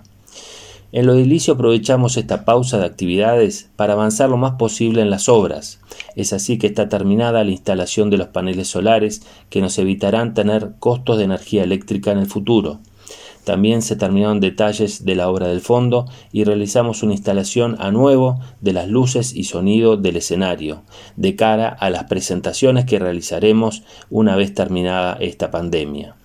En 0.94 1.06
lo 1.06 1.14
edilicio 1.14 1.56
aprovechamos 1.56 2.16
esta 2.16 2.46
pausa 2.46 2.78
de 2.78 2.86
actividades 2.86 3.70
para 3.76 3.94
avanzar 3.94 4.30
lo 4.30 4.38
más 4.38 4.54
posible 4.54 5.02
en 5.02 5.10
las 5.10 5.28
obras. 5.28 5.82
Es 6.16 6.32
así 6.32 6.58
que 6.58 6.68
está 6.68 6.88
terminada 6.88 7.44
la 7.44 7.52
instalación 7.52 8.10
de 8.10 8.18
los 8.18 8.28
paneles 8.28 8.70
solares 8.70 9.22
que 9.50 9.60
nos 9.60 9.78
evitarán 9.80 10.34
tener 10.34 10.76
costos 10.80 11.18
de 11.18 11.26
energía 11.26 11.64
eléctrica 11.64 12.12
en 12.12 12.20
el 12.20 12.28
futuro. 12.28 12.80
También 13.44 13.82
se 13.82 13.96
terminaron 13.96 14.40
detalles 14.40 15.04
de 15.06 15.16
la 15.16 15.30
obra 15.30 15.48
del 15.48 15.62
fondo 15.62 16.06
y 16.32 16.44
realizamos 16.46 17.04
una 17.04 17.14
instalación 17.14 17.76
a 17.80 17.92
nuevo 17.92 18.40
de 18.62 18.74
las 18.74 18.88
luces 18.88 19.34
y 19.34 19.44
sonido 19.44 19.98
del 19.98 20.18
escenario, 20.18 20.84
de 21.16 21.36
cara 21.36 21.70
a 21.70 21.90
las 21.90 22.06
presentaciones 22.06 22.86
que 22.86 23.00
realizaremos 23.00 23.84
una 24.10 24.36
vez 24.36 24.54
terminada 24.54 25.18
esta 25.20 25.52
pandemia. 25.52 26.16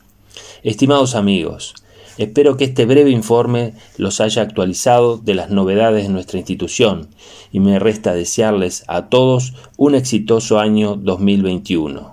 Estimados 0.64 1.14
amigos, 1.14 1.74
Espero 2.18 2.56
que 2.56 2.64
este 2.64 2.84
breve 2.84 3.10
informe 3.10 3.74
los 3.96 4.20
haya 4.20 4.42
actualizado 4.42 5.16
de 5.16 5.34
las 5.34 5.50
novedades 5.50 6.04
de 6.04 6.12
nuestra 6.12 6.38
institución 6.38 7.08
y 7.50 7.60
me 7.60 7.78
resta 7.78 8.12
desearles 8.12 8.84
a 8.86 9.06
todos 9.08 9.54
un 9.76 9.94
exitoso 9.94 10.58
año 10.58 10.96
2021. 10.96 12.12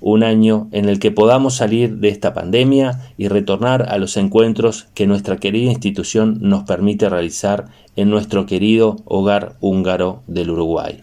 Un 0.00 0.22
año 0.22 0.68
en 0.72 0.88
el 0.88 1.00
que 1.00 1.10
podamos 1.10 1.54
salir 1.54 1.96
de 1.96 2.08
esta 2.08 2.32
pandemia 2.32 3.12
y 3.16 3.28
retornar 3.28 3.88
a 3.88 3.98
los 3.98 4.16
encuentros 4.16 4.86
que 4.94 5.06
nuestra 5.06 5.38
querida 5.38 5.70
institución 5.70 6.38
nos 6.40 6.64
permite 6.64 7.08
realizar 7.08 7.66
en 7.96 8.10
nuestro 8.10 8.46
querido 8.46 8.96
hogar 9.04 9.56
húngaro 9.60 10.22
del 10.28 10.50
Uruguay. 10.50 11.00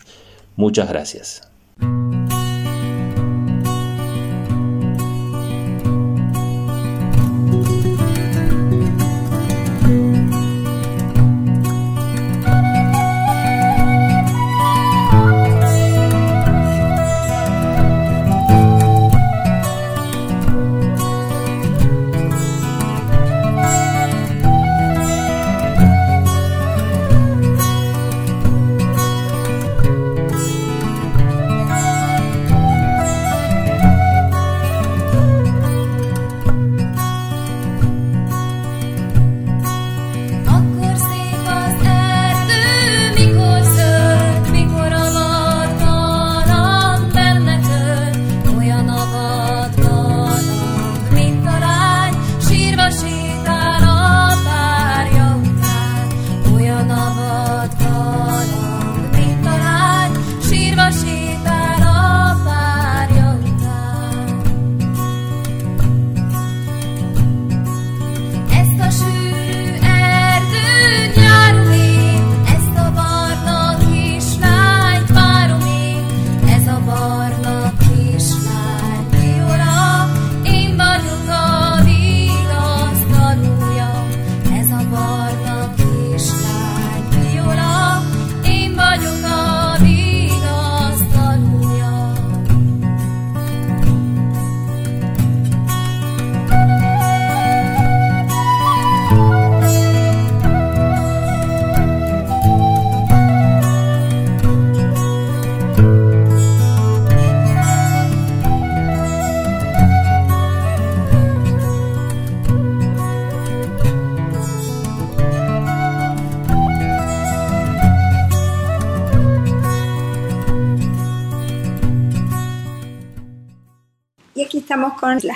Muchas 0.55 0.87
gracias. 0.87 1.49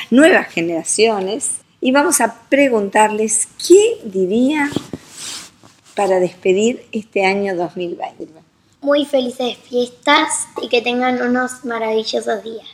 Nuevas 0.10 0.48
generaciones 0.48 1.62
y 1.82 1.92
vamos 1.92 2.20
a 2.22 2.36
preguntarles 2.50 3.48
qué 3.68 4.00
diría 4.04 4.70
para 5.96 6.20
despedir 6.20 6.86
este 6.92 7.26
año 7.26 7.56
2020. 7.56 8.28
Muy 8.82 9.06
felices 9.06 9.58
fiestas 9.58 10.48
y 10.62 10.70
que 10.70 10.82
tengan 10.82 11.22
unos 11.22 11.66
maravillosos 11.66 12.44
días. 12.44 12.68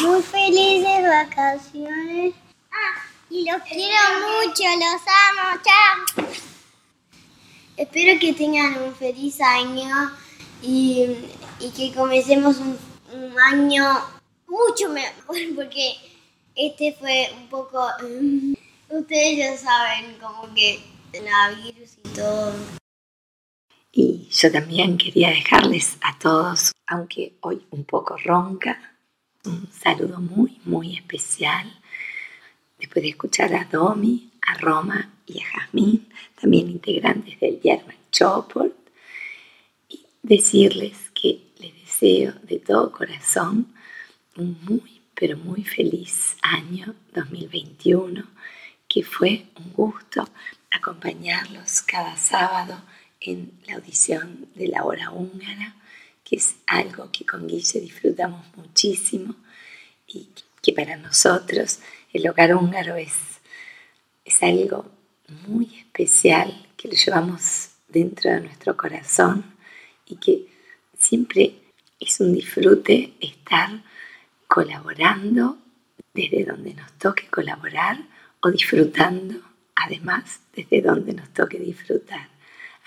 Muy 0.00 0.22
felices 0.22 1.02
vacaciones. 1.02 2.34
Ah, 2.70 3.02
y 3.30 3.50
los 3.50 3.62
quiero 3.62 3.96
mucho, 4.20 4.62
los 4.62 5.02
amo, 5.26 5.62
chao. 5.64 6.26
Espero 7.76 8.18
que 8.20 8.32
tengan 8.32 8.82
un 8.82 8.94
feliz 8.94 9.40
año 9.40 10.12
y, 10.62 11.06
y 11.60 11.70
que 11.70 11.94
comencemos 11.94 12.58
un, 12.58 12.78
un 13.12 13.40
año 13.40 14.15
mucho 14.46 14.88
mejor 14.90 15.36
porque 15.56 15.94
este 16.54 16.92
fue 16.94 17.28
un 17.36 17.48
poco... 17.48 17.86
ustedes 18.88 19.38
ya 19.38 19.56
saben, 19.56 20.16
como 20.20 20.52
que 20.54 20.80
la 21.12 21.50
virus 21.50 21.98
y 22.04 22.08
todo. 22.10 22.52
Y 23.92 24.28
yo 24.30 24.52
también 24.52 24.98
quería 24.98 25.30
dejarles 25.30 25.96
a 26.02 26.18
todos, 26.18 26.72
aunque 26.86 27.36
hoy 27.40 27.64
un 27.70 27.84
poco 27.84 28.16
ronca, 28.22 28.98
un 29.44 29.68
saludo 29.72 30.20
muy, 30.20 30.60
muy 30.64 30.96
especial. 30.96 31.80
Después 32.78 33.02
de 33.02 33.10
escuchar 33.10 33.54
a 33.54 33.64
Domi, 33.64 34.30
a 34.42 34.54
Roma 34.58 35.10
y 35.26 35.40
a 35.40 35.46
Jazmín, 35.46 36.08
también 36.38 36.68
integrantes 36.68 37.40
del 37.40 37.58
German 37.62 37.96
Choport, 38.12 38.76
y 39.88 40.04
decirles 40.22 41.10
que 41.14 41.40
les 41.58 41.74
deseo 41.74 42.34
de 42.42 42.58
todo 42.58 42.92
corazón 42.92 43.74
un 44.36 44.58
muy, 44.62 45.00
pero 45.14 45.36
muy 45.36 45.64
feliz 45.64 46.36
año 46.42 46.94
2021, 47.14 48.24
que 48.88 49.02
fue 49.02 49.46
un 49.56 49.72
gusto 49.72 50.28
acompañarlos 50.70 51.82
cada 51.82 52.16
sábado 52.16 52.82
en 53.20 53.52
la 53.66 53.76
audición 53.76 54.48
de 54.54 54.68
la 54.68 54.84
hora 54.84 55.10
húngara, 55.10 55.74
que 56.24 56.36
es 56.36 56.56
algo 56.66 57.10
que 57.10 57.24
con 57.24 57.46
Guille 57.46 57.80
disfrutamos 57.80 58.44
muchísimo 58.56 59.34
y 60.06 60.28
que 60.62 60.72
para 60.72 60.96
nosotros 60.96 61.78
el 62.12 62.28
hogar 62.28 62.54
húngaro 62.54 62.96
es, 62.96 63.14
es 64.24 64.42
algo 64.42 64.90
muy 65.46 65.76
especial 65.78 66.66
que 66.76 66.88
lo 66.88 66.94
llevamos 66.94 67.70
dentro 67.88 68.30
de 68.30 68.40
nuestro 68.40 68.76
corazón 68.76 69.44
y 70.06 70.16
que 70.16 70.46
siempre 70.98 71.54
es 71.98 72.20
un 72.20 72.32
disfrute 72.32 73.14
estar 73.20 73.82
colaborando 74.48 75.58
desde 76.14 76.44
donde 76.44 76.74
nos 76.74 76.92
toque 76.92 77.26
colaborar 77.28 77.98
o 78.40 78.50
disfrutando 78.50 79.42
además 79.76 80.40
desde 80.54 80.82
donde 80.82 81.12
nos 81.12 81.28
toque 81.32 81.58
disfrutar. 81.58 82.28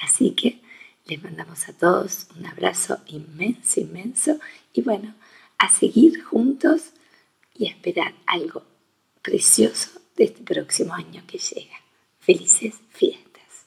Así 0.02 0.32
que 0.32 0.60
les 1.06 1.24
mandamos 1.24 1.70
a 1.70 1.74
todos 1.74 2.28
un 2.38 2.46
abrazo 2.46 3.00
inmenso, 3.08 3.80
inmenso 3.80 4.40
y 4.74 4.82
bueno, 4.82 5.16
a 5.58 5.70
seguir 5.70 6.24
juntos 6.24 6.92
y 7.56 7.68
a 7.68 7.70
esperar 7.70 8.14
algo 8.26 8.64
precioso 9.22 10.02
de 10.16 10.26
este 10.26 10.42
próximo 10.44 10.94
año 10.94 11.24
que 11.28 11.38
llega. 11.38 11.76
Felices 12.20 12.76
fiestas. 12.90 13.66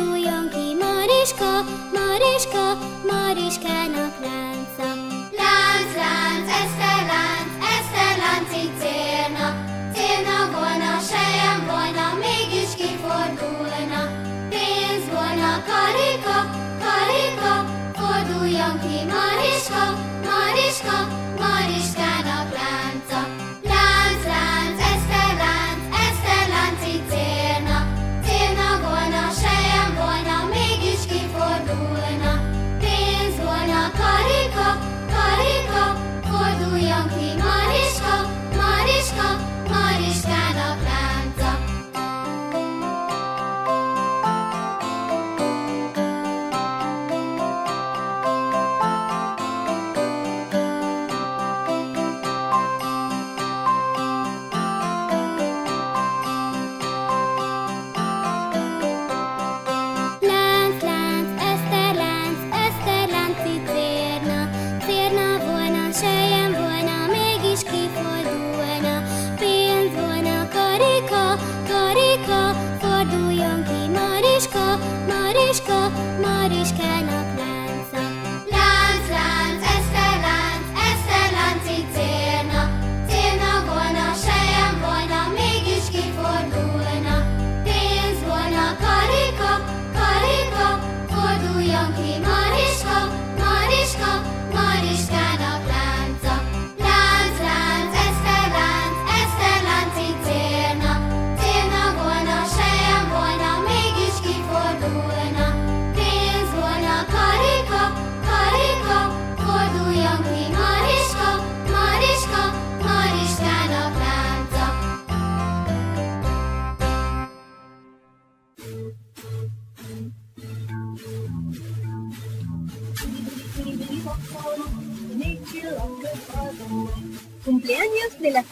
Forduljon 0.00 0.48
ki, 0.48 0.74
Mariska, 0.80 1.64
Mariska, 1.92 2.64
Mariskának 3.10 4.14
lánca. 4.24 4.88
Lánc, 5.40 5.90
lánc, 6.02 6.46
Eszterlánc, 6.62 7.50
Eszterlánci 7.76 8.62
cérna, 8.80 9.46
cérna 9.94 10.38
volna, 10.54 10.92
sejjem 11.10 11.60
volna, 11.70 12.06
mégis 12.24 12.72
kifordulna, 12.80 14.02
pénz 14.52 15.04
volna, 15.14 15.50
karika, 15.68 16.38
karika, 16.84 17.54
forduljon 17.98 18.74
ki, 18.82 18.98
Mariska, 19.12 19.84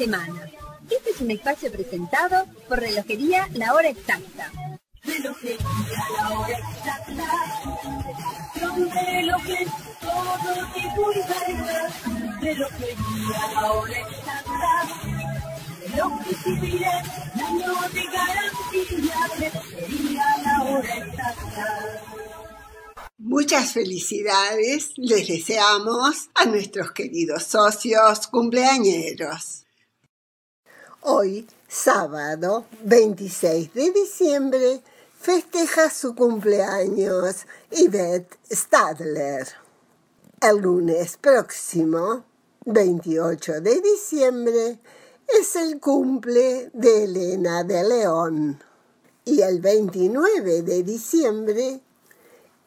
semana. 0.08 0.50
Este 0.90 1.10
es 1.10 1.20
un 1.20 1.30
espacio 1.30 1.70
presentado 1.70 2.46
por 2.66 2.80
Relojería 2.80 3.46
La 3.52 3.74
Hora 3.74 3.90
Exacta. 3.90 4.50
Relojería 5.02 5.58
La 6.16 6.38
Hora 6.38 6.58
Exacta. 6.58 7.26
Son 8.58 8.90
relojes, 8.90 9.68
todo 10.00 10.72
tipo 10.72 11.12
y 11.12 11.20
variedad. 11.28 11.90
Relojería 12.40 13.52
La 13.52 13.72
Hora 13.72 13.98
Exacta. 13.98 14.88
Relojes 15.90 16.46
y 16.46 16.50
miras, 16.52 17.08
año 17.34 17.74
de 17.92 18.04
garantía. 18.16 19.16
Relojería 19.36 20.24
La 20.42 20.62
Hora 20.62 20.96
Exacta. 20.96 21.66
Muchas 23.18 23.74
felicidades 23.74 24.92
les 24.96 25.28
deseamos 25.28 26.30
a 26.34 26.46
nuestros 26.46 26.92
queridos 26.92 27.42
socios 27.42 28.26
cumpleañeros. 28.28 29.67
Hoy, 31.10 31.48
sábado 31.66 32.66
26 32.84 33.72
de 33.72 33.92
diciembre, 33.92 34.82
festeja 35.18 35.88
su 35.88 36.14
cumpleaños 36.14 37.46
Yvette 37.70 38.36
Stadler. 38.50 39.48
El 40.38 40.58
lunes 40.58 41.16
próximo, 41.16 42.24
28 42.66 43.62
de 43.62 43.80
diciembre, 43.80 44.80
es 45.26 45.56
el 45.56 45.80
cumple 45.80 46.68
de 46.74 47.04
Elena 47.04 47.64
de 47.64 47.84
León. 47.84 48.62
Y 49.24 49.40
el 49.40 49.62
29 49.62 50.60
de 50.60 50.82
diciembre 50.82 51.80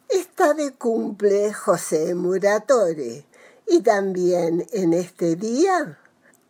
está 0.10 0.56
de 0.56 0.72
cumple 0.72 1.54
José 1.54 2.16
Muratore 2.16 3.24
y 3.68 3.82
también 3.82 4.68
en 4.72 4.94
este 4.94 5.36
día 5.36 6.00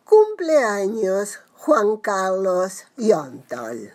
cumpleaños 0.06 1.38
Juan 1.64 1.98
Carlos 1.98 2.86
Yontol. 2.96 3.92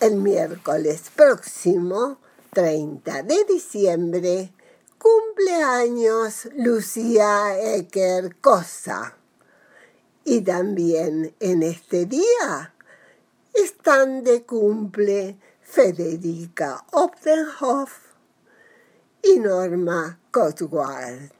El 0.00 0.16
miércoles 0.16 1.04
próximo, 1.16 2.18
30 2.52 3.22
de 3.22 3.42
diciembre, 3.46 4.52
cumpleaños 4.98 6.50
Lucía 6.56 7.58
Ecker 7.58 8.36
Cosa. 8.42 9.16
Y 10.26 10.42
también 10.42 11.34
en 11.40 11.62
este 11.62 12.04
día 12.04 12.74
están 13.54 14.22
de 14.22 14.42
cumple 14.42 15.38
Federica 15.62 16.84
Optenhoff 16.92 17.92
y 19.22 19.38
Norma 19.38 20.18
Cotward. 20.30 21.39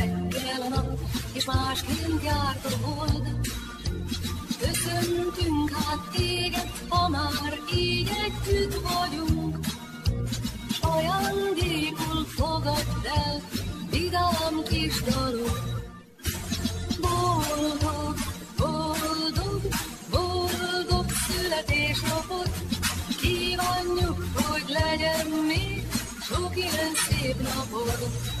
és 1.41 1.47
más 1.47 1.83
mind 1.83 2.23
járt 2.23 2.65
a 2.65 2.85
hold. 2.85 3.49
Köszöntünk 4.59 5.69
hát 5.69 6.09
téged, 6.15 6.71
ha 6.89 7.09
már 7.09 7.59
így 7.75 8.09
együtt 8.25 8.73
vagyunk. 8.81 9.57
Ajándékul 10.81 12.25
fogadd 12.25 13.05
el, 13.15 13.41
vidám 13.89 14.63
kis 14.69 15.01
dalok. 15.01 15.59
Boldog, 16.99 18.15
boldog, 18.57 19.61
boldog 20.09 21.05
születésnapot, 21.27 22.49
kívánjuk, 23.21 24.25
hogy 24.33 24.63
legyen 24.67 25.27
még 25.47 25.87
sok 26.21 26.57
ilyen 26.57 26.93
szép 27.09 27.35
napot? 27.41 28.40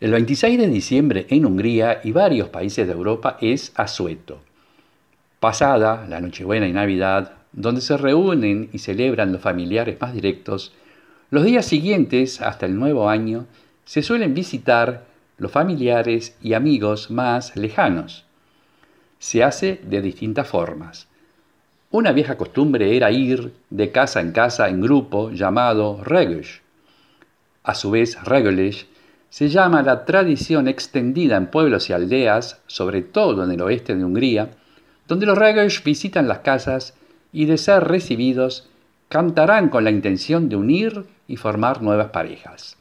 El 0.00 0.12
26 0.12 0.58
de 0.58 0.66
diciembre 0.66 1.26
en 1.28 1.44
Hungría 1.44 2.00
y 2.02 2.12
varios 2.12 2.48
países 2.48 2.86
de 2.86 2.94
Europa 2.94 3.36
es 3.42 3.70
Asueto. 3.74 4.40
Pasada 5.40 6.06
la 6.08 6.22
Nochebuena 6.22 6.66
y 6.66 6.72
Navidad, 6.72 7.34
donde 7.52 7.82
se 7.82 7.98
reúnen 7.98 8.70
y 8.72 8.78
celebran 8.78 9.30
los 9.30 9.42
familiares 9.42 10.00
más 10.00 10.14
directos, 10.14 10.72
los 11.28 11.44
días 11.44 11.66
siguientes, 11.66 12.40
hasta 12.40 12.64
el 12.64 12.78
nuevo 12.78 13.10
año, 13.10 13.44
se 13.84 14.02
suelen 14.02 14.32
visitar 14.32 15.04
los 15.36 15.52
familiares 15.52 16.34
y 16.42 16.54
amigos 16.54 17.10
más 17.10 17.54
lejanos. 17.54 18.24
Se 19.18 19.44
hace 19.44 19.82
de 19.84 20.00
distintas 20.00 20.48
formas. 20.48 21.08
Una 21.90 22.12
vieja 22.12 22.38
costumbre 22.38 22.96
era 22.96 23.10
ir 23.10 23.52
de 23.68 23.92
casa 23.92 24.22
en 24.22 24.32
casa 24.32 24.70
en 24.70 24.80
grupo 24.80 25.30
llamado 25.30 26.02
Regush. 26.02 26.60
A 27.64 27.74
su 27.74 27.90
vez, 27.90 28.16
Regulish 28.24 28.86
se 29.30 29.48
llama 29.48 29.82
la 29.82 30.04
tradición 30.04 30.68
extendida 30.68 31.36
en 31.36 31.46
pueblos 31.46 31.88
y 31.88 31.92
aldeas, 31.92 32.60
sobre 32.66 33.02
todo 33.02 33.44
en 33.44 33.52
el 33.52 33.62
oeste 33.62 33.94
de 33.94 34.04
Hungría, 34.04 34.50
donde 35.06 35.26
los 35.26 35.38
Regush 35.38 35.82
visitan 35.84 36.28
las 36.28 36.40
casas 36.40 36.94
y 37.32 37.46
de 37.46 37.56
ser 37.56 37.84
recibidos 37.84 38.68
cantarán 39.08 39.68
con 39.68 39.84
la 39.84 39.90
intención 39.90 40.48
de 40.48 40.56
unir 40.56 41.04
y 41.26 41.36
formar 41.36 41.80
nuevas 41.80 42.10
parejas. 42.10 42.76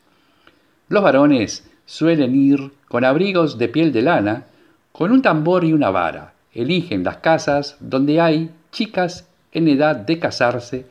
Los 0.88 1.04
varones 1.04 1.70
suelen 1.86 2.36
ir 2.36 2.72
con 2.88 3.06
abrigos 3.06 3.58
de 3.58 3.68
piel 3.68 3.92
de 3.92 4.02
lana, 4.02 4.46
con 4.92 5.12
un 5.12 5.22
tambor 5.22 5.64
y 5.64 5.74
una 5.74 5.92
vara. 5.92 6.34
Eligen 6.54 7.04
las 7.04 7.18
casas 7.18 7.78
donde 7.80 8.22
hay 8.22 8.52
chicas 8.72 9.28
en 9.52 9.68
edad 9.68 9.96
de 9.96 10.20
casarse 10.20 10.86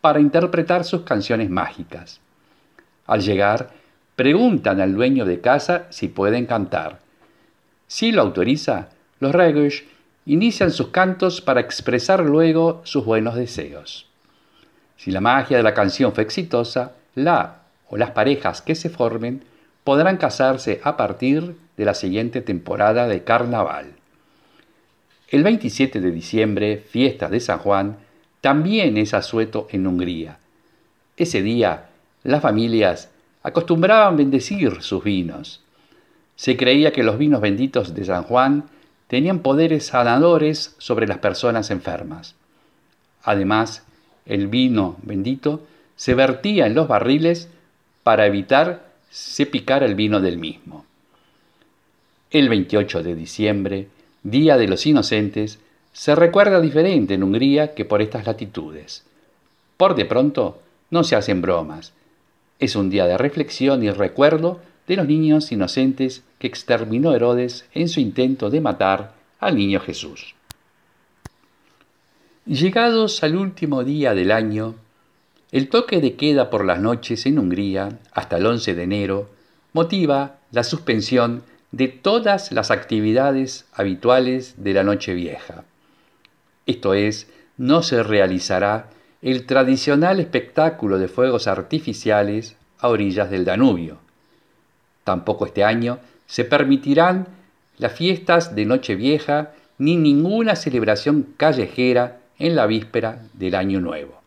para 0.00 0.20
interpretar 0.20 0.84
sus 0.84 1.02
canciones 1.02 1.50
mágicas. 1.50 2.20
Al 3.06 3.20
llegar, 3.20 3.70
preguntan 4.22 4.80
al 4.80 4.94
dueño 4.94 5.24
de 5.24 5.40
casa 5.40 5.86
si 5.90 6.06
pueden 6.06 6.46
cantar. 6.46 7.00
Si 7.88 8.12
lo 8.12 8.22
autoriza, 8.22 8.90
los 9.18 9.32
Regush 9.32 9.82
inician 10.26 10.70
sus 10.70 10.90
cantos 10.90 11.40
para 11.40 11.58
expresar 11.58 12.20
luego 12.20 12.82
sus 12.84 13.04
buenos 13.04 13.34
deseos. 13.34 14.06
Si 14.96 15.10
la 15.10 15.20
magia 15.20 15.56
de 15.56 15.64
la 15.64 15.74
canción 15.74 16.12
fue 16.12 16.22
exitosa, 16.22 16.92
la 17.16 17.62
o 17.88 17.96
las 17.96 18.12
parejas 18.12 18.62
que 18.62 18.76
se 18.76 18.90
formen 18.90 19.42
podrán 19.82 20.18
casarse 20.18 20.80
a 20.84 20.96
partir 20.96 21.56
de 21.76 21.84
la 21.84 21.94
siguiente 21.94 22.42
temporada 22.42 23.08
de 23.08 23.24
carnaval. 23.24 23.86
El 25.30 25.42
27 25.42 26.00
de 26.00 26.12
diciembre, 26.12 26.76
fiesta 26.76 27.28
de 27.28 27.40
San 27.40 27.58
Juan, 27.58 27.96
también 28.40 28.98
es 28.98 29.14
asueto 29.14 29.66
en 29.72 29.84
Hungría. 29.84 30.38
Ese 31.16 31.42
día, 31.42 31.86
las 32.22 32.40
familias 32.40 33.11
acostumbraban 33.42 34.16
bendecir 34.16 34.82
sus 34.82 35.02
vinos. 35.02 35.60
Se 36.36 36.56
creía 36.56 36.92
que 36.92 37.02
los 37.02 37.18
vinos 37.18 37.40
benditos 37.40 37.94
de 37.94 38.04
San 38.04 38.22
Juan 38.24 38.64
tenían 39.06 39.40
poderes 39.40 39.86
sanadores 39.86 40.74
sobre 40.78 41.06
las 41.06 41.18
personas 41.18 41.70
enfermas. 41.70 42.34
Además, 43.22 43.84
el 44.26 44.46
vino 44.48 44.96
bendito 45.02 45.62
se 45.96 46.14
vertía 46.14 46.66
en 46.66 46.74
los 46.74 46.88
barriles 46.88 47.48
para 48.02 48.26
evitar 48.26 48.92
se 49.10 49.46
picar 49.46 49.82
el 49.82 49.94
vino 49.94 50.20
del 50.20 50.38
mismo. 50.38 50.86
El 52.30 52.48
28 52.48 53.02
de 53.02 53.14
diciembre, 53.14 53.88
Día 54.22 54.56
de 54.56 54.66
los 54.66 54.86
Inocentes, 54.86 55.58
se 55.92 56.14
recuerda 56.14 56.60
diferente 56.60 57.14
en 57.14 57.22
Hungría 57.22 57.74
que 57.74 57.84
por 57.84 58.00
estas 58.00 58.26
latitudes. 58.26 59.04
Por 59.76 59.94
de 59.94 60.06
pronto, 60.06 60.62
no 60.90 61.04
se 61.04 61.16
hacen 61.16 61.42
bromas. 61.42 61.92
Es 62.62 62.76
un 62.76 62.90
día 62.90 63.06
de 63.06 63.18
reflexión 63.18 63.82
y 63.82 63.90
recuerdo 63.90 64.60
de 64.86 64.94
los 64.94 65.08
niños 65.08 65.50
inocentes 65.50 66.22
que 66.38 66.46
exterminó 66.46 67.12
Herodes 67.12 67.64
en 67.74 67.88
su 67.88 67.98
intento 67.98 68.50
de 68.50 68.60
matar 68.60 69.14
al 69.40 69.56
niño 69.56 69.80
Jesús. 69.80 70.36
Llegados 72.46 73.24
al 73.24 73.34
último 73.34 73.82
día 73.82 74.14
del 74.14 74.30
año, 74.30 74.76
el 75.50 75.68
toque 75.68 76.00
de 76.00 76.14
queda 76.14 76.50
por 76.50 76.64
las 76.64 76.78
noches 76.78 77.26
en 77.26 77.40
Hungría, 77.40 77.98
hasta 78.12 78.36
el 78.36 78.46
11 78.46 78.76
de 78.76 78.82
enero, 78.84 79.30
motiva 79.72 80.36
la 80.52 80.62
suspensión 80.62 81.42
de 81.72 81.88
todas 81.88 82.52
las 82.52 82.70
actividades 82.70 83.66
habituales 83.72 84.54
de 84.58 84.72
la 84.72 84.84
noche 84.84 85.14
vieja. 85.14 85.64
Esto 86.66 86.94
es, 86.94 87.26
no 87.56 87.82
se 87.82 88.04
realizará 88.04 88.88
el 89.22 89.46
tradicional 89.46 90.18
espectáculo 90.18 90.98
de 90.98 91.06
fuegos 91.06 91.46
artificiales 91.46 92.56
a 92.80 92.88
orillas 92.88 93.30
del 93.30 93.44
Danubio. 93.44 93.98
Tampoco 95.04 95.46
este 95.46 95.62
año 95.62 96.00
se 96.26 96.44
permitirán 96.44 97.28
las 97.78 97.92
fiestas 97.92 98.56
de 98.56 98.66
Nochevieja 98.66 99.52
ni 99.78 99.96
ninguna 99.96 100.56
celebración 100.56 101.34
callejera 101.36 102.18
en 102.38 102.56
la 102.56 102.66
víspera 102.66 103.22
del 103.32 103.54
Año 103.54 103.80
Nuevo. 103.80 104.20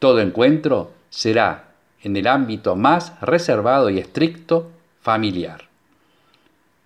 Todo 0.00 0.20
encuentro 0.20 0.90
será 1.08 1.68
en 2.02 2.16
el 2.16 2.26
ámbito 2.26 2.74
más 2.74 3.20
reservado 3.20 3.88
y 3.88 3.98
estricto 3.98 4.70
familiar. 5.00 5.68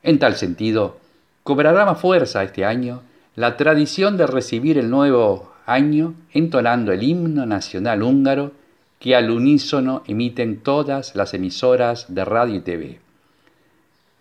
En 0.03 0.19
tal 0.19 0.37
sentido, 0.37 0.99
cobrará 1.43 1.87
más 1.87 1.99
fuerza 1.99 2.43
este 2.43 2.67
año 2.67 3.03
la 3.35 3.57
tradición 3.57 4.19
de 4.19 4.27
recibir 4.27 4.77
el 4.77 4.91
nuevo 4.91 5.56
año 5.67 6.15
entonando 6.33 6.93
el 6.93 7.03
himno 7.03 7.45
nacional 7.45 8.03
húngaro 8.03 8.53
que 8.99 9.15
al 9.15 9.31
unísono 9.31 10.03
emiten 10.07 10.61
todas 10.61 11.15
las 11.15 11.35
emisoras 11.35 12.15
de 12.15 12.25
radio 12.25 12.55
y 12.55 12.61
TV. 12.61 13.01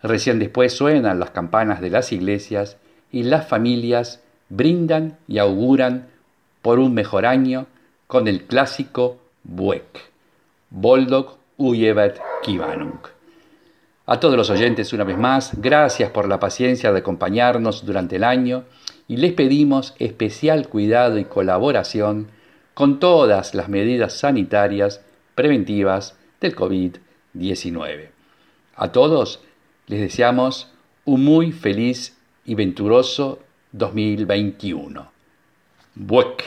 Recién 0.03 0.39
después 0.39 0.73
suenan 0.73 1.19
las 1.19 1.29
campanas 1.29 1.79
de 1.79 1.89
las 1.89 2.11
iglesias 2.11 2.77
y 3.11 3.23
las 3.23 3.47
familias 3.47 4.21
brindan 4.49 5.17
y 5.27 5.37
auguran 5.37 6.07
por 6.61 6.79
un 6.79 6.93
mejor 6.93 7.25
año 7.25 7.67
con 8.07 8.27
el 8.27 8.43
clásico 8.43 9.17
Buek, 9.43 10.11
Boldog 10.69 11.37
Uyevet 11.57 12.19
Kivanung. 12.43 12.99
A 14.07 14.19
todos 14.19 14.35
los 14.35 14.49
oyentes 14.49 14.93
una 14.93 15.03
vez 15.03 15.17
más, 15.17 15.59
gracias 15.59 16.11
por 16.11 16.27
la 16.27 16.39
paciencia 16.39 16.91
de 16.91 16.99
acompañarnos 16.99 17.85
durante 17.85 18.17
el 18.17 18.23
año 18.23 18.63
y 19.07 19.17
les 19.17 19.33
pedimos 19.33 19.95
especial 19.99 20.67
cuidado 20.67 21.17
y 21.17 21.25
colaboración 21.25 22.27
con 22.73 22.99
todas 22.99 23.53
las 23.53 23.69
medidas 23.69 24.13
sanitarias 24.13 25.01
preventivas 25.35 26.17
del 26.41 26.55
COVID-19. 26.55 28.09
A 28.75 28.91
todos 28.91 29.41
les 29.87 30.01
deseamos 30.01 30.71
un 31.05 31.23
muy 31.23 31.51
feliz 31.51 32.17
y 32.45 32.55
venturoso 32.55 33.39
2021. 33.71 35.11
Buek. 35.95 36.43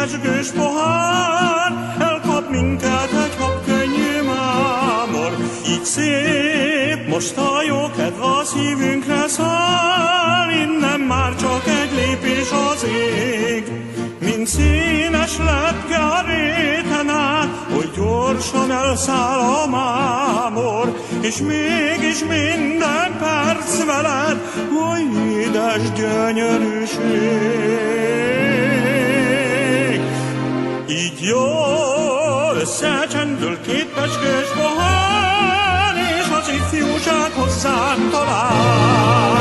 Fecskős 0.00 0.50
pohár, 0.50 1.96
elkap 1.98 2.50
minket 2.50 3.10
egy 3.24 3.34
habkönnyű 3.38 4.22
mámor, 4.22 5.36
így 5.68 5.84
szép 5.84 7.08
most 7.08 7.36
a 7.36 7.62
jó 7.68 7.90
kedv 7.96 8.22
a 8.22 8.44
szívünkre 8.44 9.28
száll, 9.28 10.50
innen 10.50 11.00
már 11.00 11.36
csak 11.36 11.66
egy 11.66 11.92
lépés 11.94 12.50
az 12.72 12.84
ég. 12.84 13.72
Mint 14.20 14.46
színes 14.46 15.36
lepke 15.38 15.96
a 15.96 16.22
réten 16.26 17.08
át, 17.08 17.48
hogy 17.74 17.90
gyorsan 17.96 18.70
elszáll 18.70 19.38
a 19.38 19.66
mámor, 19.66 21.00
és 21.20 21.36
mégis 21.36 22.24
minden 22.24 23.18
perc 23.18 23.84
veled, 23.84 24.38
hogy 24.70 25.30
édes 25.30 25.92
gyönyörűség. 25.92 27.60
Így 30.90 31.20
jól 31.20 32.56
összecsendül 32.60 33.60
két 33.60 33.86
pecskés 33.86 34.48
pohár, 34.56 35.96
és 35.96 36.26
az 36.40 36.48
ifjúság 36.48 37.30
hozzánk 37.32 38.10
talál. 38.10 39.39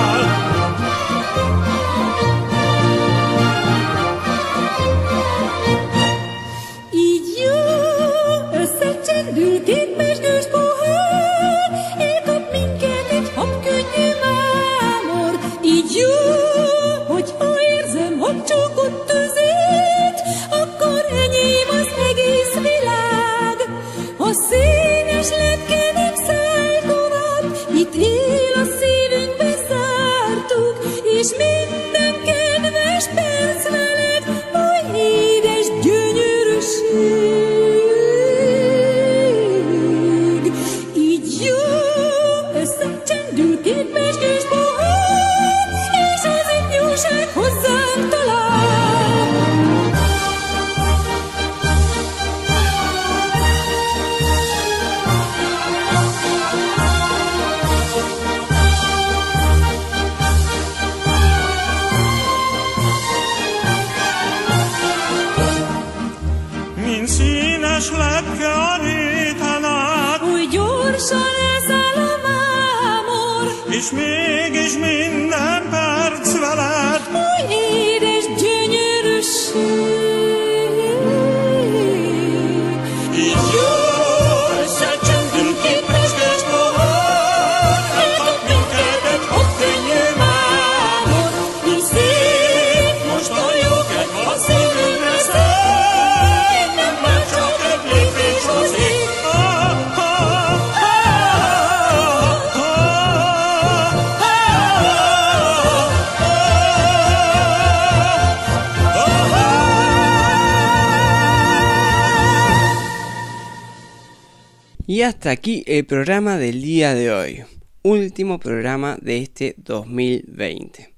Y 114.99 115.03
hasta 115.03 115.31
aquí 115.31 115.63
el 115.65 115.85
programa 115.85 116.37
del 116.37 116.61
día 116.61 116.93
de 116.93 117.09
hoy. 117.09 117.43
Último 117.83 118.37
programa 118.37 118.97
de 119.01 119.19
este 119.19 119.55
2020. 119.55 120.93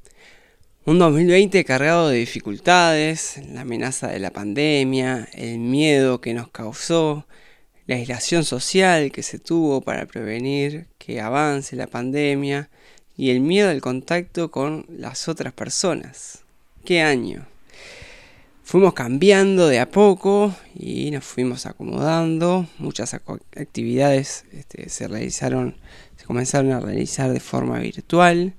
Un 0.86 0.98
2020 0.98 1.64
cargado 1.64 2.10
de 2.10 2.18
dificultades, 2.18 3.40
la 3.52 3.62
amenaza 3.62 4.08
de 4.08 4.18
la 4.18 4.32
pandemia, 4.32 5.30
el 5.34 5.60
miedo 5.60 6.20
que 6.20 6.34
nos 6.34 6.50
causó, 6.50 7.28
la 7.86 7.98
aislación 7.98 8.44
social 8.44 9.12
que 9.12 9.22
se 9.22 9.38
tuvo 9.38 9.82
para 9.82 10.08
prevenir 10.08 10.88
que 10.98 11.22
avance 11.22 11.76
la 11.76 11.86
pandemia 11.86 12.72
y 13.16 13.30
el 13.30 13.40
miedo 13.40 13.70
al 13.70 13.82
contacto 13.82 14.50
con 14.50 14.88
las 14.90 15.28
otras 15.28 15.54
personas. 15.54 16.40
¿Qué 16.84 17.04
año? 17.04 17.51
Fuimos 18.72 18.94
cambiando 18.94 19.68
de 19.68 19.82
a 19.82 19.92
poco 19.92 20.56
y 20.74 21.12
nos 21.12 21.26
fuimos 21.26 21.66
acomodando. 21.66 22.68
Muchas 22.78 23.14
actividades 23.14 24.46
este, 24.54 24.88
se 24.88 25.10
realizaron, 25.10 25.76
se 26.16 26.24
comenzaron 26.24 26.72
a 26.72 26.80
realizar 26.80 27.34
de 27.34 27.42
forma 27.42 27.80
virtual 27.80 28.54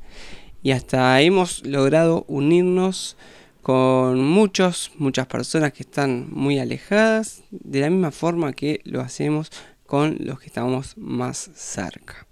y 0.63 0.73
hasta 0.73 1.19
hemos 1.23 1.67
logrado 1.67 2.27
unirnos 2.29 3.17
con 3.63 4.23
muchos, 4.23 4.91
muchas 4.99 5.29
personas 5.29 5.73
que 5.73 5.85
están 5.85 6.29
muy 6.31 6.59
alejadas, 6.59 7.45
de 7.51 7.81
la 7.81 7.89
misma 7.89 8.11
forma 8.11 8.53
que 8.53 8.83
lo 8.85 9.01
hacemos 9.01 9.51
con 9.87 10.19
los 10.21 10.41
que 10.41 10.49
estamos 10.49 10.95
más 10.99 11.53
cerca. 11.55 12.27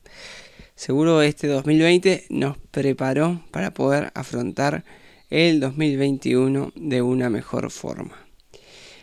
Seguro 0.75 1.23
este 1.23 1.47
2020 1.47 2.27
nos 2.29 2.59
preparó 2.59 3.43
para 3.51 3.73
poder 3.73 4.13
afrontar 4.15 4.85
el 5.31 5.61
2021 5.61 6.73
de 6.75 7.03
una 7.03 7.31
mejor 7.31 7.71
forma. 7.71 8.27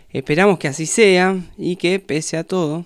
Esperamos 0.09 0.59
que 0.59 0.67
así 0.67 0.85
sea 0.85 1.41
y 1.57 1.77
que, 1.77 1.99
pese 1.99 2.37
a 2.37 2.43
todo, 2.43 2.85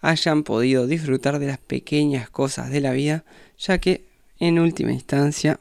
hayan 0.00 0.42
podido 0.42 0.86
disfrutar 0.86 1.38
de 1.38 1.46
las 1.46 1.58
pequeñas 1.58 2.30
cosas 2.30 2.70
de 2.70 2.80
la 2.80 2.92
vida, 2.92 3.24
ya 3.58 3.78
que 3.78 4.04
en 4.38 4.58
última 4.58 4.92
instancia 4.92 5.60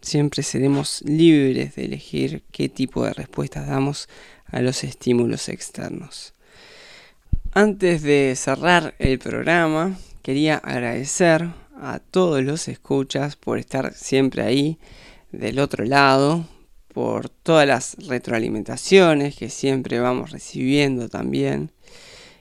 siempre 0.00 0.42
seremos 0.42 1.02
libres 1.02 1.74
de 1.74 1.84
elegir 1.84 2.42
qué 2.50 2.68
tipo 2.68 3.04
de 3.04 3.14
respuestas 3.14 3.66
damos 3.66 4.08
a 4.46 4.60
los 4.60 4.84
estímulos 4.84 5.48
externos. 5.48 6.34
Antes 7.52 8.02
de 8.02 8.34
cerrar 8.36 8.94
el 8.98 9.18
programa, 9.18 9.98
quería 10.22 10.56
agradecer 10.58 11.48
a 11.80 11.98
todos 11.98 12.42
los 12.42 12.68
escuchas 12.68 13.36
por 13.36 13.58
estar 13.58 13.94
siempre 13.94 14.42
ahí 14.42 14.78
del 15.32 15.58
otro 15.58 15.84
lado, 15.84 16.46
por 16.92 17.28
todas 17.28 17.66
las 17.66 17.96
retroalimentaciones 18.08 19.36
que 19.36 19.50
siempre 19.50 20.00
vamos 20.00 20.32
recibiendo 20.32 21.08
también. 21.08 21.70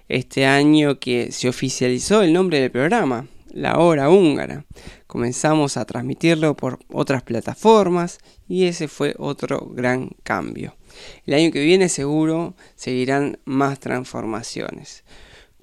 Este 0.07 0.45
año 0.45 0.99
que 0.99 1.31
se 1.31 1.49
oficializó 1.49 2.21
el 2.21 2.33
nombre 2.33 2.59
del 2.61 2.71
programa, 2.71 3.27
La 3.51 3.77
Hora 3.77 4.09
Húngara. 4.09 4.65
Comenzamos 5.05 5.77
a 5.77 5.85
transmitirlo 5.85 6.55
por 6.55 6.79
otras 6.89 7.23
plataformas 7.23 8.19
y 8.47 8.65
ese 8.65 8.87
fue 8.87 9.15
otro 9.19 9.69
gran 9.73 10.11
cambio. 10.23 10.75
El 11.25 11.33
año 11.35 11.51
que 11.51 11.63
viene 11.63 11.89
seguro 11.89 12.55
seguirán 12.75 13.39
más 13.45 13.79
transformaciones. 13.79 15.03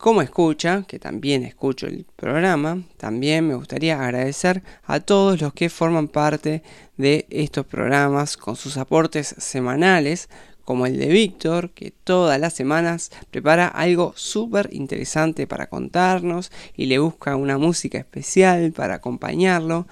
Como 0.05 0.21
escucha, 0.21 0.85
que 0.87 0.99
también 0.99 1.45
escucho 1.45 1.87
el 1.87 2.05
programa, 2.15 2.83
también 2.99 3.49
me 3.49 3.55
gustaría 3.55 3.99
agradecer 3.99 4.63
a 4.85 5.01
todos 5.01 5.41
los 5.41 5.55
que 5.55 5.71
forman 5.71 6.09
parte 6.09 6.63
de 6.99 7.27
estos 7.31 7.65
programas 7.65 8.37
con 8.37 8.55
sus 8.55 8.77
aportes 8.77 9.35
semanales, 9.39 10.29
como 10.63 10.85
el 10.85 10.99
de 10.99 11.07
Víctor, 11.07 11.71
que 11.71 11.91
todas 11.91 12.39
las 12.39 12.53
semanas 12.53 13.13
prepara 13.31 13.67
algo 13.67 14.13
súper 14.15 14.69
interesante 14.73 15.47
para 15.47 15.71
contarnos 15.71 16.53
y 16.77 16.85
le 16.85 16.99
busca 16.99 17.35
una 17.37 17.57
música 17.57 17.97
especial 17.97 18.73
para 18.73 18.97
acompañarlo. 18.97 19.87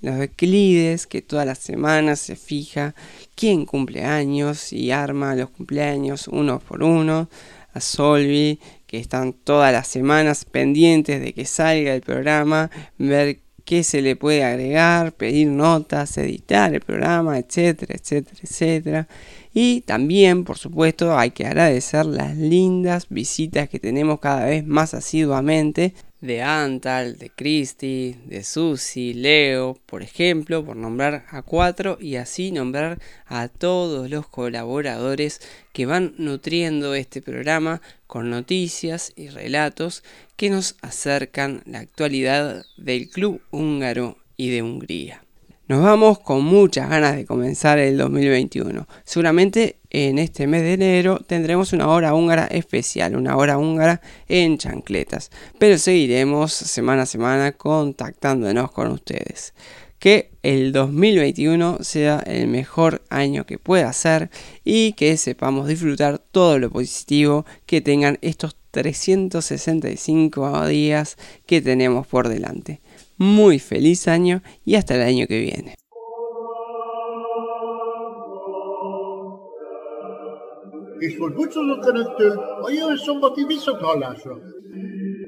Los 0.00 0.20
Euclides, 0.20 1.08
que 1.08 1.20
todas 1.20 1.46
las 1.46 1.58
semanas 1.58 2.20
se 2.20 2.36
fija 2.36 2.94
quién 3.34 3.66
cumple 3.66 4.04
años 4.04 4.72
y 4.72 4.92
arma 4.92 5.34
los 5.34 5.50
cumpleaños 5.50 6.28
uno 6.28 6.60
por 6.60 6.84
uno. 6.84 7.28
Solvi, 7.80 8.60
que 8.86 8.98
están 8.98 9.32
todas 9.32 9.72
las 9.72 9.88
semanas 9.88 10.44
pendientes 10.44 11.20
de 11.20 11.32
que 11.32 11.44
salga 11.44 11.94
el 11.94 12.00
programa, 12.00 12.70
ver 12.96 13.40
qué 13.64 13.82
se 13.84 14.00
le 14.00 14.16
puede 14.16 14.44
agregar, 14.44 15.12
pedir 15.12 15.48
notas, 15.48 16.16
editar 16.16 16.72
el 16.74 16.80
programa, 16.80 17.38
etcétera, 17.38 17.94
etcétera, 17.94 18.40
etcétera. 18.42 19.08
Y 19.52 19.82
también, 19.82 20.44
por 20.44 20.56
supuesto, 20.56 21.18
hay 21.18 21.32
que 21.32 21.46
agradecer 21.46 22.06
las 22.06 22.34
lindas 22.36 23.08
visitas 23.10 23.68
que 23.68 23.78
tenemos 23.78 24.20
cada 24.20 24.46
vez 24.46 24.66
más 24.66 24.94
asiduamente 24.94 25.94
de 26.20 26.42
Antal, 26.42 27.16
de 27.18 27.30
Cristi, 27.30 28.16
de 28.26 28.42
Susi, 28.42 29.14
Leo, 29.14 29.78
por 29.86 30.02
ejemplo, 30.02 30.64
por 30.64 30.76
nombrar 30.76 31.26
a 31.30 31.42
cuatro 31.42 31.98
y 32.00 32.16
así 32.16 32.50
nombrar 32.50 32.98
a 33.26 33.48
todos 33.48 34.10
los 34.10 34.26
colaboradores 34.28 35.40
que 35.72 35.86
van 35.86 36.14
nutriendo 36.18 36.94
este 36.94 37.22
programa 37.22 37.80
con 38.06 38.30
noticias 38.30 39.12
y 39.16 39.28
relatos 39.28 40.02
que 40.36 40.50
nos 40.50 40.76
acercan 40.82 41.62
la 41.66 41.80
actualidad 41.80 42.64
del 42.76 43.08
club 43.08 43.40
húngaro 43.50 44.18
y 44.36 44.50
de 44.50 44.62
Hungría. 44.62 45.27
Nos 45.68 45.82
vamos 45.82 46.18
con 46.20 46.42
muchas 46.44 46.88
ganas 46.88 47.14
de 47.14 47.26
comenzar 47.26 47.78
el 47.78 47.98
2021. 47.98 48.88
Seguramente 49.04 49.76
en 49.90 50.18
este 50.18 50.46
mes 50.46 50.62
de 50.62 50.72
enero 50.72 51.18
tendremos 51.18 51.74
una 51.74 51.88
hora 51.88 52.14
húngara 52.14 52.46
especial, 52.46 53.14
una 53.14 53.36
hora 53.36 53.58
húngara 53.58 54.00
en 54.28 54.56
chancletas. 54.56 55.30
Pero 55.58 55.76
seguiremos 55.76 56.54
semana 56.54 57.02
a 57.02 57.06
semana 57.06 57.52
contactándonos 57.52 58.70
con 58.70 58.90
ustedes. 58.92 59.52
Que 59.98 60.30
el 60.42 60.72
2021 60.72 61.80
sea 61.82 62.20
el 62.20 62.48
mejor 62.48 63.02
año 63.10 63.44
que 63.44 63.58
pueda 63.58 63.92
ser 63.92 64.30
y 64.64 64.94
que 64.94 65.18
sepamos 65.18 65.68
disfrutar 65.68 66.16
todo 66.16 66.58
lo 66.58 66.70
positivo 66.70 67.44
que 67.66 67.82
tengan 67.82 68.16
estos 68.22 68.56
365 68.70 70.66
días 70.66 71.18
que 71.44 71.60
tenemos 71.60 72.06
por 72.06 72.30
delante 72.30 72.80
muy 73.18 73.58
feliz 73.58 74.08
año 74.08 74.42
y 74.64 74.76
hasta 74.76 74.94
el 74.94 75.02
año 75.02 75.26
que 75.26 75.40
viene. 75.40 75.74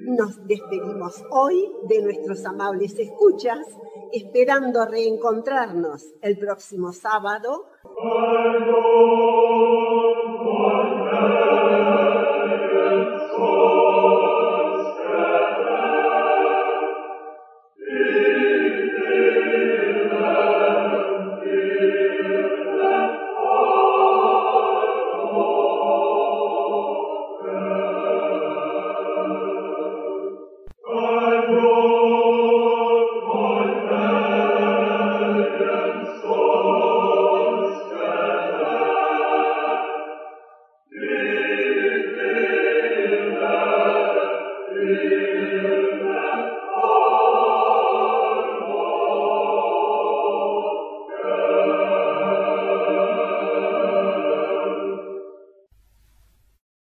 Nos 0.06 0.44
despedimos 0.46 1.22
hoy 1.30 1.70
de 1.88 2.02
nuestros 2.02 2.44
amables 2.44 2.98
escuchas, 2.98 3.58
esperando 4.12 4.84
reencontrarnos 4.86 6.04
el 6.22 6.38
próximo 6.38 6.92
sábado. 6.92 7.66